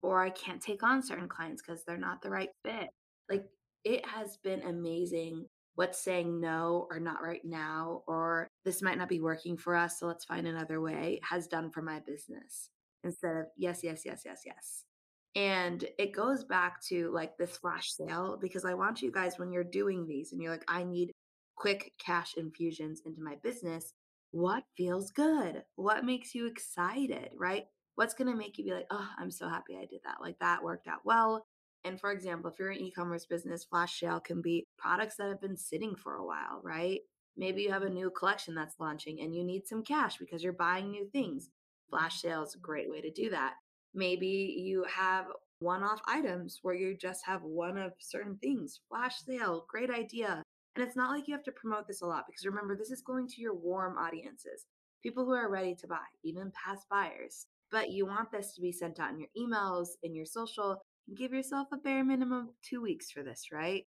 or 0.01 0.23
I 0.23 0.31
can't 0.31 0.61
take 0.61 0.81
on 0.81 1.03
certain 1.03 1.29
clients 1.29 1.61
because 1.61 1.83
they're 1.85 1.97
not 1.97 2.23
the 2.23 2.31
right 2.31 2.49
fit. 2.65 2.89
Like, 3.29 3.45
it 3.85 4.05
has 4.07 4.37
been 4.43 4.63
amazing 4.63 5.45
what 5.75 5.95
saying 5.95 6.39
no 6.41 6.87
or 6.89 6.99
not 6.99 7.21
right 7.21 7.43
now 7.43 8.01
or 8.07 8.47
this 8.65 8.81
might 8.81 8.97
not 8.97 9.09
be 9.09 9.21
working 9.21 9.55
for 9.57 9.75
us, 9.75 9.99
so 9.99 10.07
let's 10.07 10.25
find 10.25 10.47
another 10.47 10.81
way 10.81 11.19
has 11.27 11.47
done 11.47 11.69
for 11.71 11.81
my 11.81 11.99
business 11.99 12.69
instead 13.03 13.35
of 13.35 13.45
yes, 13.57 13.83
yes, 13.83 14.03
yes, 14.05 14.21
yes, 14.25 14.41
yes. 14.45 14.85
And 15.35 15.83
it 15.97 16.13
goes 16.13 16.43
back 16.43 16.83
to 16.89 17.11
like 17.11 17.37
this 17.37 17.57
flash 17.57 17.91
sale 17.91 18.37
because 18.39 18.65
I 18.65 18.75
want 18.75 19.01
you 19.01 19.11
guys, 19.11 19.37
when 19.37 19.51
you're 19.51 19.63
doing 19.63 20.07
these 20.07 20.31
and 20.31 20.41
you're 20.41 20.51
like, 20.51 20.65
I 20.67 20.83
need 20.83 21.11
quick 21.55 21.93
cash 21.97 22.33
infusions 22.37 23.01
into 23.05 23.21
my 23.21 23.35
business, 23.43 23.93
what 24.31 24.63
feels 24.75 25.11
good? 25.11 25.63
What 25.75 26.05
makes 26.05 26.33
you 26.33 26.47
excited, 26.47 27.29
right? 27.37 27.65
What's 27.95 28.15
going 28.15 28.31
to 28.31 28.37
make 28.37 28.57
you 28.57 28.65
be 28.65 28.73
like, 28.73 28.87
oh, 28.89 29.07
I'm 29.19 29.29
so 29.29 29.47
happy 29.47 29.77
I 29.77 29.85
did 29.85 30.01
that. 30.05 30.21
Like 30.21 30.39
that 30.39 30.63
worked 30.63 30.87
out 30.87 31.01
well. 31.05 31.45
And 31.83 31.99
for 31.99 32.11
example, 32.11 32.49
if 32.49 32.57
you're 32.57 32.71
an 32.71 32.79
e 32.79 32.91
commerce 32.91 33.25
business, 33.25 33.65
flash 33.65 33.99
sale 33.99 34.19
can 34.19 34.41
be 34.41 34.65
products 34.77 35.17
that 35.17 35.27
have 35.27 35.41
been 35.41 35.57
sitting 35.57 35.95
for 35.95 36.15
a 36.15 36.25
while, 36.25 36.61
right? 36.63 37.01
Maybe 37.35 37.63
you 37.63 37.71
have 37.71 37.83
a 37.83 37.89
new 37.89 38.09
collection 38.09 38.55
that's 38.55 38.79
launching 38.79 39.19
and 39.21 39.35
you 39.35 39.43
need 39.43 39.67
some 39.67 39.83
cash 39.83 40.17
because 40.17 40.43
you're 40.43 40.53
buying 40.53 40.91
new 40.91 41.07
things. 41.11 41.49
Flash 41.89 42.21
sale 42.21 42.43
is 42.43 42.55
a 42.55 42.59
great 42.59 42.89
way 42.89 43.01
to 43.01 43.11
do 43.11 43.29
that. 43.31 43.53
Maybe 43.93 44.55
you 44.57 44.85
have 44.85 45.25
one 45.59 45.83
off 45.83 46.01
items 46.07 46.59
where 46.61 46.75
you 46.75 46.95
just 46.95 47.25
have 47.25 47.43
one 47.43 47.77
of 47.77 47.93
certain 47.99 48.37
things. 48.37 48.79
Flash 48.89 49.19
sale, 49.19 49.65
great 49.69 49.89
idea. 49.89 50.43
And 50.75 50.85
it's 50.85 50.95
not 50.95 51.11
like 51.11 51.27
you 51.27 51.33
have 51.33 51.43
to 51.43 51.51
promote 51.51 51.87
this 51.87 52.01
a 52.01 52.05
lot 52.05 52.25
because 52.27 52.45
remember, 52.45 52.75
this 52.75 52.91
is 52.91 53.01
going 53.01 53.27
to 53.27 53.41
your 53.41 53.53
warm 53.53 53.97
audiences, 53.97 54.65
people 55.03 55.25
who 55.25 55.33
are 55.33 55.49
ready 55.49 55.75
to 55.75 55.87
buy, 55.87 56.05
even 56.23 56.51
past 56.65 56.87
buyers. 56.89 57.45
But 57.71 57.91
you 57.91 58.05
want 58.05 58.31
this 58.31 58.53
to 58.55 58.61
be 58.61 58.71
sent 58.71 58.99
out 58.99 59.11
in 59.11 59.19
your 59.19 59.29
emails, 59.37 59.89
in 60.03 60.15
your 60.15 60.25
social, 60.25 60.81
give 61.15 61.33
yourself 61.33 61.67
a 61.73 61.77
bare 61.77 62.03
minimum 62.03 62.49
of 62.49 62.61
two 62.61 62.81
weeks 62.81 63.11
for 63.11 63.23
this, 63.23 63.47
right? 63.51 63.83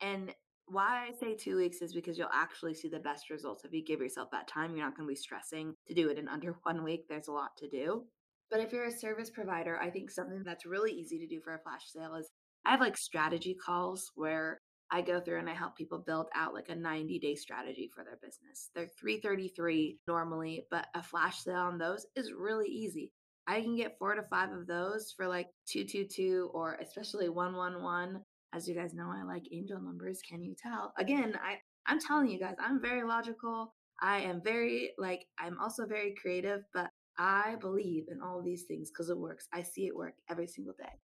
And 0.00 0.34
why 0.66 1.06
I 1.08 1.12
say 1.12 1.34
two 1.34 1.56
weeks 1.56 1.82
is 1.82 1.92
because 1.92 2.16
you'll 2.16 2.28
actually 2.32 2.74
see 2.74 2.88
the 2.88 2.98
best 2.98 3.30
results 3.30 3.64
if 3.64 3.72
you 3.72 3.84
give 3.84 4.00
yourself 4.00 4.30
that 4.32 4.48
time. 4.48 4.74
You're 4.74 4.84
not 4.84 4.96
going 4.96 5.06
to 5.06 5.12
be 5.12 5.16
stressing 5.16 5.74
to 5.88 5.94
do 5.94 6.08
it 6.08 6.18
in 6.18 6.28
under 6.28 6.56
one 6.62 6.82
week. 6.82 7.06
There's 7.08 7.28
a 7.28 7.32
lot 7.32 7.56
to 7.58 7.68
do. 7.68 8.04
But 8.50 8.60
if 8.60 8.72
you're 8.72 8.86
a 8.86 8.92
service 8.92 9.30
provider, 9.30 9.78
I 9.80 9.90
think 9.90 10.10
something 10.10 10.42
that's 10.44 10.66
really 10.66 10.92
easy 10.92 11.18
to 11.18 11.26
do 11.26 11.40
for 11.40 11.54
a 11.54 11.58
flash 11.58 11.82
sale 11.86 12.14
is 12.14 12.30
I 12.64 12.70
have 12.70 12.80
like 12.80 12.96
strategy 12.96 13.54
calls 13.54 14.10
where 14.14 14.60
I 14.94 15.00
go 15.00 15.18
through 15.18 15.40
and 15.40 15.50
I 15.50 15.54
help 15.54 15.76
people 15.76 15.98
build 15.98 16.28
out 16.36 16.54
like 16.54 16.68
a 16.68 16.74
90 16.76 17.18
day 17.18 17.34
strategy 17.34 17.90
for 17.92 18.04
their 18.04 18.16
business. 18.22 18.70
They're 18.76 18.88
333 19.00 19.98
normally, 20.06 20.66
but 20.70 20.86
a 20.94 21.02
flash 21.02 21.40
sale 21.40 21.56
on 21.56 21.78
those 21.78 22.06
is 22.14 22.32
really 22.32 22.68
easy. 22.68 23.10
I 23.48 23.60
can 23.60 23.74
get 23.74 23.98
four 23.98 24.14
to 24.14 24.22
five 24.22 24.52
of 24.52 24.68
those 24.68 25.12
for 25.16 25.26
like 25.26 25.48
222 25.66 26.48
or 26.54 26.78
especially 26.80 27.28
111. 27.28 28.22
As 28.54 28.68
you 28.68 28.76
guys 28.76 28.94
know, 28.94 29.12
I 29.12 29.24
like 29.24 29.42
angel 29.50 29.80
numbers. 29.80 30.20
Can 30.28 30.44
you 30.44 30.54
tell? 30.56 30.92
Again, 30.96 31.36
I, 31.42 31.56
I'm 31.90 31.98
telling 31.98 32.28
you 32.28 32.38
guys, 32.38 32.54
I'm 32.60 32.80
very 32.80 33.02
logical. 33.02 33.74
I 34.00 34.18
am 34.20 34.42
very, 34.44 34.92
like, 34.96 35.26
I'm 35.40 35.58
also 35.60 35.86
very 35.86 36.14
creative, 36.22 36.60
but 36.72 36.88
I 37.18 37.56
believe 37.60 38.04
in 38.08 38.20
all 38.22 38.40
these 38.42 38.62
things 38.62 38.90
because 38.92 39.10
it 39.10 39.18
works. 39.18 39.48
I 39.52 39.62
see 39.62 39.88
it 39.88 39.96
work 39.96 40.14
every 40.30 40.46
single 40.46 40.74
day. 40.78 41.00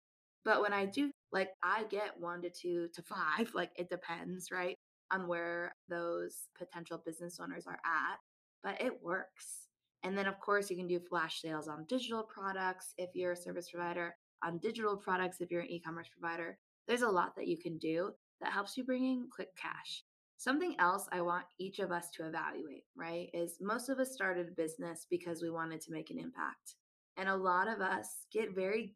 But 0.43 0.61
when 0.61 0.73
I 0.73 0.87
do, 0.87 1.09
like, 1.31 1.49
I 1.63 1.83
get 1.85 2.19
one 2.19 2.41
to 2.43 2.49
two 2.49 2.89
to 2.93 3.01
five, 3.03 3.51
like, 3.53 3.71
it 3.75 3.89
depends, 3.89 4.51
right, 4.51 4.77
on 5.11 5.27
where 5.27 5.75
those 5.89 6.47
potential 6.57 7.01
business 7.05 7.39
owners 7.39 7.65
are 7.67 7.79
at, 7.85 8.19
but 8.63 8.81
it 8.81 9.01
works 9.03 9.67
And 10.03 10.17
then, 10.17 10.27
of 10.27 10.39
course, 10.39 10.69
you 10.69 10.77
can 10.77 10.87
do 10.87 10.99
flash 10.99 11.41
sales 11.41 11.67
on 11.67 11.85
digital 11.89 12.23
products 12.23 12.93
if 12.97 13.09
you're 13.15 13.31
a 13.33 13.35
service 13.35 13.69
provider, 13.71 14.15
on 14.43 14.59
digital 14.59 14.95
products 14.95 15.41
if 15.41 15.51
you're 15.51 15.61
an 15.61 15.71
e 15.71 15.79
commerce 15.79 16.07
provider. 16.09 16.57
There's 16.87 17.01
a 17.01 17.09
lot 17.09 17.35
that 17.35 17.47
you 17.47 17.57
can 17.57 17.77
do 17.77 18.11
that 18.41 18.53
helps 18.53 18.77
you 18.77 18.83
bring 18.85 19.03
in 19.05 19.27
quick 19.33 19.55
cash. 19.55 20.03
Something 20.37 20.75
else 20.79 21.07
I 21.11 21.21
want 21.21 21.45
each 21.59 21.79
of 21.79 21.91
us 21.91 22.09
to 22.11 22.27
evaluate, 22.27 22.85
right, 22.95 23.29
is 23.33 23.57
most 23.59 23.89
of 23.89 23.99
us 23.99 24.13
started 24.13 24.47
a 24.47 24.51
business 24.51 25.07
because 25.09 25.41
we 25.41 25.49
wanted 25.49 25.81
to 25.81 25.91
make 25.91 26.11
an 26.11 26.19
impact. 26.19 26.75
And 27.17 27.27
a 27.27 27.35
lot 27.35 27.67
of 27.67 27.81
us 27.81 28.27
get 28.31 28.53
very 28.55 28.95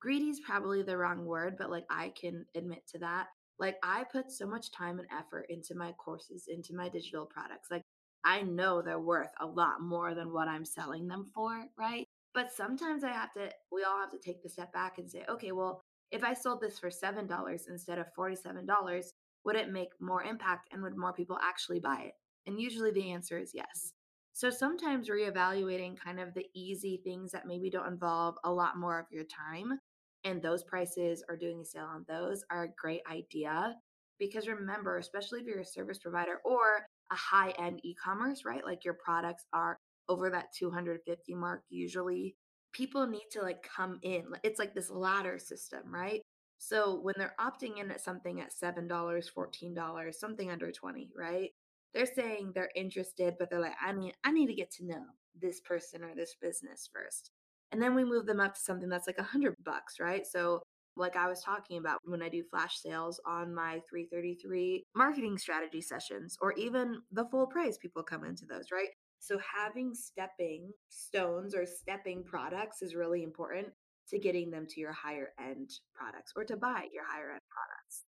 greedy 0.00 0.30
is 0.30 0.40
probably 0.40 0.82
the 0.82 0.96
wrong 0.96 1.24
word, 1.24 1.56
but 1.58 1.70
like 1.70 1.84
I 1.90 2.12
can 2.20 2.46
admit 2.56 2.86
to 2.88 2.98
that. 2.98 3.28
Like 3.58 3.76
I 3.82 4.04
put 4.10 4.32
so 4.32 4.46
much 4.46 4.72
time 4.72 4.98
and 4.98 5.08
effort 5.16 5.46
into 5.50 5.74
my 5.74 5.92
courses, 5.92 6.46
into 6.48 6.74
my 6.74 6.88
digital 6.88 7.26
products. 7.26 7.68
Like 7.70 7.82
I 8.24 8.42
know 8.42 8.80
they're 8.82 8.98
worth 8.98 9.30
a 9.40 9.46
lot 9.46 9.80
more 9.80 10.14
than 10.14 10.32
what 10.32 10.48
I'm 10.48 10.64
selling 10.64 11.06
them 11.06 11.26
for, 11.34 11.66
right? 11.78 12.06
But 12.32 12.52
sometimes 12.52 13.04
I 13.04 13.12
have 13.12 13.32
to, 13.34 13.50
we 13.70 13.84
all 13.84 14.00
have 14.00 14.12
to 14.12 14.18
take 14.18 14.42
the 14.42 14.48
step 14.48 14.72
back 14.72 14.98
and 14.98 15.10
say, 15.10 15.24
okay, 15.28 15.52
well, 15.52 15.80
if 16.10 16.24
I 16.24 16.34
sold 16.34 16.60
this 16.60 16.78
for 16.78 16.90
$7 16.90 17.60
instead 17.68 17.98
of 17.98 18.06
$47, 18.18 19.04
would 19.44 19.56
it 19.56 19.70
make 19.70 19.90
more 20.00 20.22
impact 20.22 20.68
and 20.72 20.82
would 20.82 20.96
more 20.96 21.12
people 21.12 21.38
actually 21.42 21.80
buy 21.80 22.02
it? 22.06 22.12
And 22.46 22.60
usually 22.60 22.90
the 22.90 23.10
answer 23.10 23.38
is 23.38 23.52
yes. 23.54 23.92
So 24.32 24.48
sometimes 24.48 25.08
reevaluating 25.08 25.98
kind 25.98 26.20
of 26.20 26.34
the 26.34 26.46
easy 26.54 27.00
things 27.04 27.32
that 27.32 27.46
maybe 27.46 27.68
don't 27.68 27.86
involve 27.86 28.36
a 28.44 28.50
lot 28.50 28.78
more 28.78 28.98
of 28.98 29.06
your 29.10 29.24
time 29.24 29.78
and 30.24 30.42
those 30.42 30.64
prices 30.64 31.24
or 31.28 31.36
doing 31.36 31.60
a 31.60 31.64
sale 31.64 31.88
on 31.92 32.04
those 32.08 32.44
are 32.50 32.64
a 32.64 32.74
great 32.80 33.02
idea. 33.10 33.74
Because 34.18 34.48
remember, 34.48 34.98
especially 34.98 35.40
if 35.40 35.46
you're 35.46 35.60
a 35.60 35.64
service 35.64 35.98
provider 35.98 36.40
or 36.44 36.86
a 37.10 37.16
high 37.16 37.54
end 37.58 37.80
e 37.82 37.94
commerce, 37.94 38.42
right? 38.44 38.64
Like 38.64 38.84
your 38.84 38.98
products 39.02 39.46
are 39.52 39.78
over 40.08 40.30
that 40.30 40.48
250 40.58 41.34
mark 41.34 41.62
usually. 41.70 42.36
People 42.72 43.06
need 43.06 43.26
to 43.32 43.42
like 43.42 43.62
come 43.62 43.98
in. 44.02 44.24
It's 44.42 44.58
like 44.58 44.74
this 44.74 44.90
ladder 44.90 45.38
system, 45.38 45.82
right? 45.86 46.20
So 46.58 47.00
when 47.00 47.14
they're 47.16 47.34
opting 47.40 47.80
in 47.80 47.90
at 47.90 48.02
something 48.02 48.40
at 48.40 48.52
$7, 48.52 48.86
$14, 48.86 50.14
something 50.14 50.50
under 50.50 50.70
20, 50.70 51.10
right? 51.16 51.50
They're 51.94 52.06
saying 52.06 52.52
they're 52.54 52.70
interested, 52.76 53.34
but 53.38 53.48
they're 53.48 53.60
like, 53.60 53.76
I 53.84 53.94
mean, 53.94 54.12
I 54.22 54.30
need 54.30 54.48
to 54.48 54.54
get 54.54 54.70
to 54.72 54.86
know 54.86 55.02
this 55.40 55.60
person 55.60 56.04
or 56.04 56.14
this 56.14 56.36
business 56.40 56.88
first. 56.92 57.30
And 57.72 57.80
then 57.80 57.94
we 57.94 58.04
move 58.04 58.26
them 58.26 58.40
up 58.40 58.54
to 58.54 58.60
something 58.60 58.88
that's 58.88 59.06
like 59.06 59.18
a 59.18 59.22
hundred 59.22 59.54
bucks, 59.64 60.00
right? 60.00 60.26
So 60.26 60.62
like 60.96 61.16
I 61.16 61.28
was 61.28 61.42
talking 61.42 61.78
about 61.78 61.98
when 62.04 62.22
I 62.22 62.28
do 62.28 62.42
flash 62.42 62.78
sales 62.78 63.20
on 63.26 63.54
my 63.54 63.80
333 63.88 64.84
marketing 64.94 65.38
strategy 65.38 65.80
sessions, 65.80 66.36
or 66.40 66.52
even 66.54 67.00
the 67.12 67.26
full 67.26 67.46
price, 67.46 67.78
people 67.78 68.02
come 68.02 68.24
into 68.24 68.44
those, 68.44 68.66
right? 68.72 68.88
So 69.20 69.38
having 69.38 69.94
stepping 69.94 70.70
stones 70.88 71.54
or 71.54 71.66
stepping 71.66 72.24
products 72.24 72.82
is 72.82 72.94
really 72.94 73.22
important 73.22 73.68
to 74.08 74.18
getting 74.18 74.50
them 74.50 74.66
to 74.68 74.80
your 74.80 74.92
higher 74.92 75.28
end 75.38 75.70
products 75.94 76.32
or 76.34 76.44
to 76.44 76.56
buy 76.56 76.86
your 76.92 77.04
higher 77.08 77.30
end 77.30 77.40
products. 77.50 78.04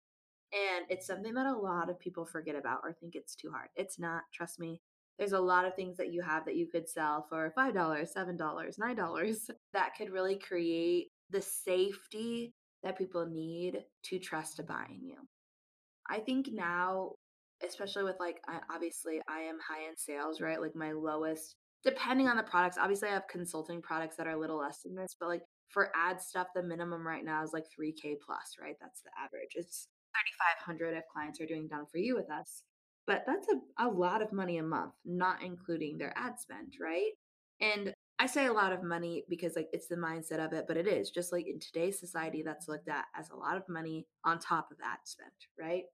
And 0.52 0.86
it's 0.88 1.06
something 1.06 1.34
that 1.34 1.46
a 1.46 1.58
lot 1.58 1.90
of 1.90 1.98
people 1.98 2.24
forget 2.24 2.54
about 2.54 2.80
or 2.84 2.92
think 2.92 3.14
it's 3.14 3.34
too 3.34 3.50
hard. 3.50 3.68
It's 3.74 3.98
not, 3.98 4.22
trust 4.32 4.58
me. 4.60 4.80
There's 5.18 5.32
a 5.32 5.40
lot 5.40 5.64
of 5.64 5.74
things 5.74 5.96
that 5.96 6.12
you 6.12 6.22
have 6.22 6.44
that 6.44 6.56
you 6.56 6.68
could 6.70 6.88
sell 6.88 7.26
for 7.28 7.52
$5, 7.58 7.74
$7, 7.74 8.38
$9 8.38 9.50
that 9.72 9.90
could 9.96 10.10
really 10.10 10.38
create 10.38 11.08
the 11.30 11.42
safety 11.42 12.52
that 12.82 12.96
people 12.96 13.26
need 13.26 13.82
to 14.04 14.18
trust 14.18 14.56
to 14.56 14.62
buy 14.62 14.86
in 14.88 15.04
you. 15.04 15.16
I 16.08 16.20
think 16.20 16.48
now, 16.52 17.12
especially 17.66 18.04
with 18.04 18.16
like, 18.20 18.40
I, 18.46 18.60
obviously, 18.72 19.20
I 19.28 19.40
am 19.40 19.58
high 19.66 19.88
end 19.88 19.98
sales, 19.98 20.40
right? 20.40 20.60
Like 20.60 20.76
my 20.76 20.92
lowest, 20.92 21.56
depending 21.84 22.28
on 22.28 22.36
the 22.36 22.44
products, 22.44 22.78
obviously, 22.80 23.08
I 23.08 23.14
have 23.14 23.28
consulting 23.28 23.82
products 23.82 24.16
that 24.16 24.26
are 24.26 24.36
a 24.36 24.40
little 24.40 24.58
less 24.58 24.82
than 24.84 24.94
this, 24.94 25.16
but 25.18 25.28
like 25.28 25.42
for 25.68 25.90
ad 25.94 26.20
stuff, 26.20 26.46
the 26.54 26.62
minimum 26.62 27.06
right 27.06 27.24
now 27.24 27.42
is 27.42 27.52
like 27.52 27.64
3K 27.64 28.16
plus, 28.24 28.56
right? 28.60 28.76
That's 28.80 29.02
the 29.02 29.10
average. 29.22 29.50
It's 29.54 29.88
3,500 30.64 30.96
if 30.96 31.04
clients 31.12 31.40
are 31.40 31.46
doing 31.46 31.68
done 31.68 31.84
for 31.90 31.98
you 31.98 32.14
with 32.14 32.30
us. 32.30 32.62
But 33.08 33.24
that's 33.26 33.48
a, 33.48 33.86
a 33.86 33.88
lot 33.88 34.22
of 34.22 34.32
money 34.32 34.58
a 34.58 34.62
month, 34.62 34.92
not 35.06 35.42
including 35.42 35.96
their 35.96 36.12
ad 36.14 36.38
spend, 36.38 36.74
right? 36.80 37.12
And 37.60 37.92
I 38.18 38.26
say 38.26 38.46
a 38.46 38.52
lot 38.52 38.72
of 38.72 38.82
money 38.82 39.24
because 39.30 39.56
like 39.56 39.68
it's 39.72 39.88
the 39.88 39.96
mindset 39.96 40.44
of 40.44 40.52
it, 40.52 40.66
but 40.68 40.76
it 40.76 40.86
is 40.86 41.10
just 41.10 41.32
like 41.32 41.46
in 41.48 41.58
today's 41.58 41.98
society 41.98 42.42
that's 42.44 42.68
looked 42.68 42.88
at 42.88 43.06
as 43.18 43.30
a 43.30 43.36
lot 43.36 43.56
of 43.56 43.62
money 43.68 44.06
on 44.24 44.38
top 44.38 44.68
of 44.70 44.76
ad 44.84 44.98
spend, 45.04 45.30
right? 45.58 45.84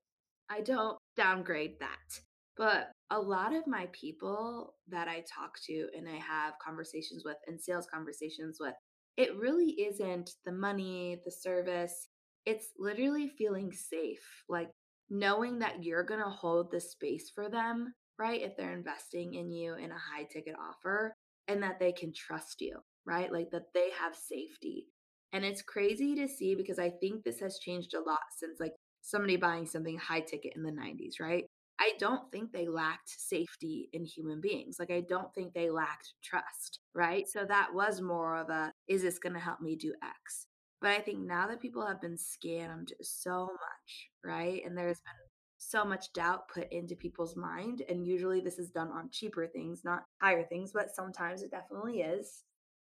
I 0.49 0.59
don't 0.61 0.97
downgrade 1.15 1.79
that. 1.79 2.19
But 2.57 2.91
a 3.09 3.19
lot 3.19 3.55
of 3.55 3.65
my 3.65 3.87
people 3.93 4.75
that 4.89 5.07
I 5.07 5.23
talk 5.33 5.57
to 5.67 5.87
and 5.95 6.07
I 6.07 6.17
have 6.17 6.53
conversations 6.65 7.23
with 7.25 7.37
and 7.47 7.61
sales 7.61 7.87
conversations 7.91 8.57
with, 8.59 8.73
it 9.17 9.37
really 9.37 9.71
isn't 9.71 10.31
the 10.45 10.51
money, 10.51 11.21
the 11.23 11.31
service. 11.31 12.09
It's 12.45 12.67
literally 12.77 13.29
feeling 13.37 13.71
safe, 13.71 14.43
like 14.49 14.69
knowing 15.09 15.59
that 15.59 15.83
you're 15.83 16.03
going 16.03 16.23
to 16.23 16.29
hold 16.29 16.71
the 16.71 16.79
space 16.79 17.31
for 17.33 17.49
them, 17.49 17.93
right? 18.17 18.41
If 18.41 18.55
they're 18.57 18.73
investing 18.73 19.35
in 19.35 19.51
you 19.51 19.75
in 19.75 19.91
a 19.91 19.95
high 19.95 20.23
ticket 20.31 20.55
offer 20.59 21.13
and 21.47 21.61
that 21.63 21.79
they 21.79 21.91
can 21.91 22.13
trust 22.13 22.61
you, 22.61 22.79
right? 23.05 23.31
Like 23.31 23.49
that 23.51 23.73
they 23.73 23.89
have 23.99 24.15
safety. 24.15 24.87
And 25.33 25.43
it's 25.43 25.61
crazy 25.61 26.15
to 26.15 26.27
see 26.27 26.55
because 26.55 26.79
I 26.79 26.91
think 27.01 27.23
this 27.23 27.39
has 27.39 27.59
changed 27.59 27.93
a 27.93 27.99
lot 27.99 28.19
since 28.37 28.59
like 28.59 28.73
somebody 29.01 29.37
buying 29.37 29.65
something 29.65 29.97
high 29.97 30.21
ticket 30.21 30.53
in 30.55 30.63
the 30.63 30.71
90s, 30.71 31.19
right? 31.19 31.45
I 31.79 31.91
don't 31.99 32.31
think 32.31 32.51
they 32.51 32.67
lacked 32.67 33.09
safety 33.09 33.89
in 33.91 34.05
human 34.05 34.39
beings. 34.39 34.77
Like, 34.79 34.91
I 34.91 35.01
don't 35.01 35.33
think 35.35 35.53
they 35.53 35.69
lacked 35.69 36.13
trust, 36.23 36.79
right? 36.93 37.27
So 37.27 37.45
that 37.45 37.73
was 37.73 37.99
more 37.99 38.37
of 38.37 38.49
a, 38.49 38.71
is 38.87 39.01
this 39.01 39.19
going 39.19 39.33
to 39.33 39.39
help 39.39 39.59
me 39.59 39.75
do 39.75 39.93
X? 40.01 40.47
But 40.81 40.91
I 40.91 40.99
think 40.99 41.19
now 41.19 41.47
that 41.47 41.61
people 41.61 41.85
have 41.85 42.01
been 42.01 42.17
scammed 42.17 42.91
so 43.01 43.45
much, 43.45 44.09
right? 44.23 44.61
And 44.65 44.77
there's 44.77 44.99
been 44.99 45.13
so 45.57 45.83
much 45.85 46.13
doubt 46.13 46.49
put 46.53 46.71
into 46.71 46.95
people's 46.95 47.35
mind. 47.35 47.81
And 47.89 48.05
usually 48.05 48.41
this 48.41 48.59
is 48.59 48.69
done 48.71 48.89
on 48.89 49.09
cheaper 49.11 49.47
things, 49.47 49.83
not 49.83 50.03
higher 50.21 50.43
things, 50.43 50.71
but 50.73 50.93
sometimes 50.93 51.41
it 51.41 51.51
definitely 51.51 52.01
is. 52.01 52.43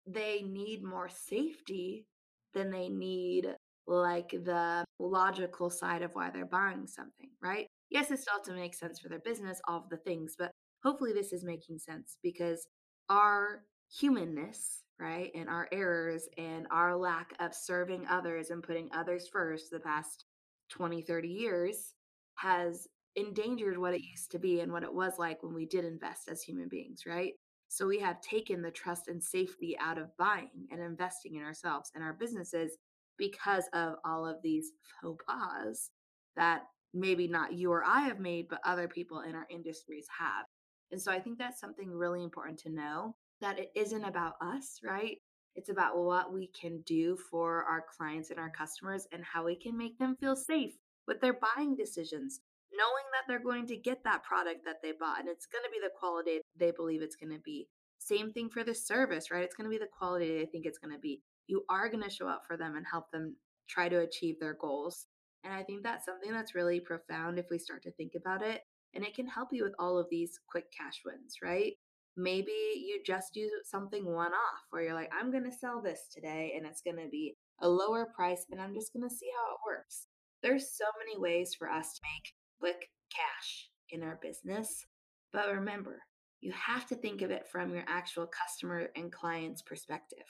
They 0.07 0.43
need 0.43 0.83
more 0.85 1.09
safety 1.09 2.07
than 2.55 2.71
they 2.71 2.89
need 2.89 3.55
like 3.87 4.31
the 4.31 4.85
logical 4.99 5.71
side 5.71 6.03
of 6.03 6.15
why 6.15 6.31
they're 6.31 6.45
buying 6.47 6.87
something, 6.87 7.31
right? 7.43 7.67
Yes, 7.91 8.11
it 8.11 8.21
still 8.21 8.35
has 8.39 8.47
to 8.47 8.53
make 8.55 8.75
sense 8.75 9.01
for 9.01 9.09
their 9.09 9.21
business, 9.21 9.61
all 9.67 9.79
of 9.79 9.89
the 9.89 9.97
things, 9.97 10.35
but 10.39 10.53
hopefully 10.83 11.13
this 11.13 11.33
is 11.33 11.45
making 11.45 11.79
sense 11.79 12.19
because 12.23 12.67
our 13.09 13.65
humanness, 13.91 14.83
right, 15.01 15.31
and 15.35 15.49
our 15.49 15.69
errors 15.73 16.29
and 16.37 16.67
our 16.71 16.97
lack 16.97 17.35
of 17.41 17.55
serving 17.55 18.07
others 18.09 18.51
and 18.51 18.63
putting 18.63 18.89
others 18.93 19.29
first 19.33 19.71
the 19.71 19.81
past 19.81 20.27
20, 20.71 21.03
30 21.03 21.29
years 21.29 21.95
has 22.37 22.87
endangered 23.17 23.77
what 23.77 23.95
it 23.95 24.03
used 24.03 24.31
to 24.31 24.39
be 24.39 24.61
and 24.61 24.73
what 24.73 24.83
it 24.83 24.93
was 24.93 25.15
like 25.19 25.43
when 25.43 25.55
we 25.55 25.67
did 25.67 25.85
invest 25.85 26.29
as 26.29 26.43
human 26.43 26.69
beings, 26.69 27.03
right? 27.07 27.33
So 27.69 27.87
we 27.87 27.99
have 28.01 28.21
taken 28.21 28.63
the 28.63 28.71
trust 28.71 29.09
and 29.09 29.23
safety 29.23 29.77
out 29.81 29.99
of 29.99 30.17
buying 30.17 30.67
and 30.71 30.81
investing 30.81 31.37
in 31.37 31.43
ourselves 31.43 31.91
and 31.95 32.03
our 32.03 32.13
businesses 32.13 32.79
because 33.17 33.65
of 33.73 33.95
all 34.05 34.27
of 34.27 34.37
these 34.43 34.73
faux 35.01 35.23
pas 35.29 35.91
that 36.37 36.63
maybe 36.93 37.29
not 37.29 37.53
you 37.53 37.71
or 37.71 37.85
I 37.85 38.01
have 38.01 38.19
made, 38.19 38.49
but 38.49 38.61
other 38.65 38.89
people 38.89 39.21
in 39.21 39.35
our 39.35 39.47
industries 39.51 40.07
have. 40.19 40.47
And 40.91 41.01
so 41.01 41.13
I 41.13 41.21
think 41.21 41.39
that's 41.39 41.61
something 41.61 41.91
really 41.91 42.25
important 42.25 42.59
to 42.61 42.71
know 42.71 43.15
that 43.41 43.59
it 43.59 43.71
isn't 43.75 44.05
about 44.05 44.35
us, 44.41 44.81
right? 44.85 45.19
It's 45.57 45.69
about 45.69 45.99
what 45.99 46.33
we 46.33 46.49
can 46.49 46.83
do 46.83 47.17
for 47.31 47.65
our 47.65 47.85
clients 47.97 48.31
and 48.31 48.39
our 48.39 48.51
customers 48.51 49.07
and 49.13 49.25
how 49.25 49.45
we 49.45 49.57
can 49.57 49.77
make 49.77 49.99
them 49.99 50.17
feel 50.17 50.37
safe 50.37 50.75
with 51.07 51.21
their 51.21 51.39
buying 51.57 51.75
decisions, 51.75 52.41
knowing 52.73 53.05
that 53.13 53.25
they're 53.27 53.43
going 53.43 53.67
to 53.67 53.77
get 53.77 54.05
that 54.05 54.23
product 54.23 54.65
that 54.65 54.77
they 54.83 54.93
bought 54.93 55.19
and 55.21 55.29
it's 55.29 55.47
going 55.47 55.65
to 55.65 55.71
be 55.71 55.81
the 55.83 55.91
quality 55.99 56.41
they 56.57 56.71
believe 56.71 57.03
it's 57.03 57.17
going 57.17 57.33
to 57.33 57.43
be. 57.45 57.67
Same 57.99 58.33
thing 58.33 58.49
for 58.49 58.65
the 58.65 58.75
service, 58.75 59.31
right? 59.31 59.43
It's 59.45 59.55
going 59.55 59.69
to 59.69 59.77
be 59.77 59.79
the 59.79 59.91
quality 59.99 60.39
they 60.39 60.47
think 60.47 60.67
it's 60.67 60.79
going 60.79 60.95
to 60.95 61.01
be. 61.01 61.21
You 61.49 61.65
are 61.69 61.89
going 61.89 62.05
to 62.05 62.11
show 62.11 62.29
up 62.29 62.43
for 62.47 62.57
them 62.57 62.77
and 62.77 62.87
help 62.91 63.11
them 63.11 63.37
try 63.69 63.89
to 63.89 64.01
achieve 64.01 64.37
their 64.41 64.55
goals. 64.55 65.07
And 65.45 65.53
I 65.53 65.63
think 65.63 65.83
that's 65.83 66.05
something 66.05 66.33
that's 66.33 66.55
really 66.55 66.81
profound 66.81 67.39
if 67.39 67.47
we 67.51 67.59
start 67.59 67.83
to 67.83 67.93
think 67.93 68.13
about 68.17 68.43
it. 68.43 68.63
And 68.95 69.05
it 69.05 69.15
can 69.15 69.27
help 69.27 69.49
you 69.53 69.65
with 69.65 69.75
all 69.79 69.99
of 69.99 70.07
these 70.11 70.39
quick 70.49 70.65
cash 70.77 71.03
wins, 71.05 71.37
right? 71.43 71.75
Maybe 72.23 72.53
you 72.53 73.01
just 73.07 73.33
do 73.33 73.49
something 73.65 74.05
one 74.05 74.33
off 74.33 74.61
where 74.71 74.83
you're 74.83 74.95
like, 74.95 75.11
I'm 75.19 75.31
going 75.31 75.45
to 75.45 75.57
sell 75.57 75.81
this 75.81 76.01
today 76.15 76.53
and 76.57 76.67
it's 76.67 76.83
going 76.83 76.99
to 76.99 77.09
be 77.11 77.37
a 77.63 77.69
lower 77.69 78.09
price 78.15 78.45
and 78.51 78.61
I'm 78.61 78.75
just 78.75 78.93
going 78.93 79.09
to 79.09 79.15
see 79.15 79.29
how 79.35 79.55
it 79.55 79.61
works. 79.67 80.07
There's 80.43 80.77
so 80.77 80.85
many 80.99 81.19
ways 81.19 81.55
for 81.59 81.71
us 81.71 81.95
to 81.95 82.01
make 82.03 82.33
quick 82.61 82.89
cash 83.11 83.69
in 83.91 84.03
our 84.03 84.19
business. 84.23 84.87
But 85.33 85.55
remember, 85.55 86.01
you 86.41 86.53
have 86.53 86.87
to 86.89 86.95
think 86.95 87.23
of 87.23 87.31
it 87.31 87.47
from 87.51 87.73
your 87.73 87.85
actual 87.87 88.27
customer 88.27 88.89
and 88.97 89.13
client's 89.13 89.63
perspective. 89.63 90.25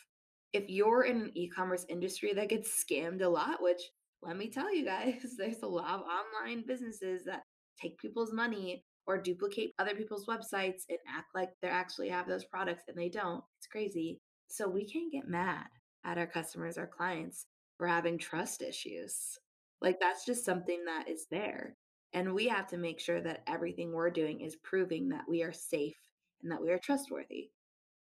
If 0.52 0.64
you're 0.68 1.04
in 1.04 1.20
an 1.22 1.32
e 1.34 1.48
commerce 1.48 1.86
industry 1.88 2.32
that 2.34 2.48
gets 2.48 2.84
scammed 2.84 3.22
a 3.22 3.28
lot, 3.28 3.62
which 3.62 3.80
let 4.22 4.36
me 4.36 4.50
tell 4.50 4.74
you 4.74 4.84
guys, 4.84 5.22
there's 5.38 5.62
a 5.62 5.68
lot 5.68 6.00
of 6.00 6.02
online 6.02 6.64
businesses 6.66 7.24
that 7.26 7.42
take 7.80 7.98
people's 7.98 8.32
money 8.32 8.84
or 9.10 9.18
duplicate 9.18 9.74
other 9.80 9.96
people's 9.96 10.26
websites 10.26 10.82
and 10.88 10.98
act 11.08 11.34
like 11.34 11.50
they 11.60 11.68
actually 11.68 12.08
have 12.08 12.28
those 12.28 12.44
products 12.44 12.84
and 12.86 12.96
they 12.96 13.08
don't. 13.08 13.42
It's 13.58 13.66
crazy. 13.66 14.20
So 14.46 14.68
we 14.68 14.84
can't 14.84 15.10
get 15.10 15.28
mad 15.28 15.66
at 16.04 16.16
our 16.16 16.28
customers, 16.28 16.78
our 16.78 16.86
clients 16.86 17.46
for 17.76 17.88
having 17.88 18.18
trust 18.18 18.62
issues. 18.62 19.36
Like 19.82 19.98
that's 19.98 20.24
just 20.24 20.44
something 20.44 20.84
that 20.84 21.08
is 21.08 21.26
there. 21.28 21.76
And 22.12 22.34
we 22.34 22.46
have 22.46 22.68
to 22.68 22.76
make 22.76 23.00
sure 23.00 23.20
that 23.20 23.42
everything 23.48 23.92
we're 23.92 24.10
doing 24.10 24.42
is 24.42 24.56
proving 24.62 25.08
that 25.08 25.24
we 25.28 25.42
are 25.42 25.52
safe 25.52 25.98
and 26.42 26.52
that 26.52 26.62
we 26.62 26.70
are 26.70 26.78
trustworthy. 26.78 27.50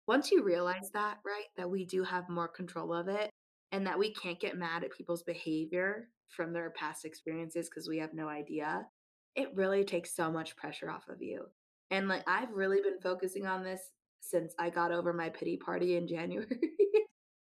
Once 0.07 0.31
you 0.31 0.43
realize 0.43 0.91
that, 0.93 1.19
right, 1.25 1.45
that 1.57 1.71
we 1.71 1.87
do 1.87 2.03
have 2.03 2.29
more 2.29 2.49
control 2.49 2.93
of 2.93 3.09
it 3.09 3.31
and 3.73 3.87
that 3.87 3.99
we 3.99 4.13
can't 4.13 4.41
get 4.41 4.59
mad 4.59 4.85
at 4.85 4.93
people's 4.93 5.23
behavior 5.23 6.09
from 6.29 6.53
their 6.53 6.71
past 6.71 7.07
experiences 7.07 7.71
because 7.71 7.89
we 7.89 7.99
have 7.99 8.13
no 8.13 8.29
idea, 8.29 8.87
it 9.35 9.55
really 9.55 9.85
takes 9.85 10.15
so 10.15 10.31
much 10.31 10.57
pressure 10.57 10.91
off 10.91 11.09
of 11.09 11.23
you. 11.23 11.47
And 11.91 12.09
like 12.09 12.23
I've 12.29 12.53
really 12.53 12.81
been 12.81 13.01
focusing 13.01 13.47
on 13.47 13.63
this 13.65 13.81
since 14.21 14.55
I 14.59 14.71
got 14.71 14.93
over 14.93 15.13
my 15.13 15.29
pity 15.29 15.57
party 15.57 15.97
in 15.97 16.07
January. 16.09 16.47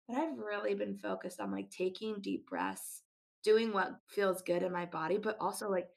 but 0.08 0.16
I've 0.16 0.38
really 0.38 0.74
been 0.74 0.96
focused 0.98 1.40
on 1.40 1.52
like 1.52 1.70
taking 1.70 2.20
deep 2.20 2.46
breaths, 2.48 3.02
doing 3.44 3.72
what 3.72 3.92
feels 4.08 4.42
good 4.42 4.62
in 4.62 4.72
my 4.72 4.86
body, 4.86 5.18
but 5.18 5.36
also 5.40 5.70
like 5.70 5.88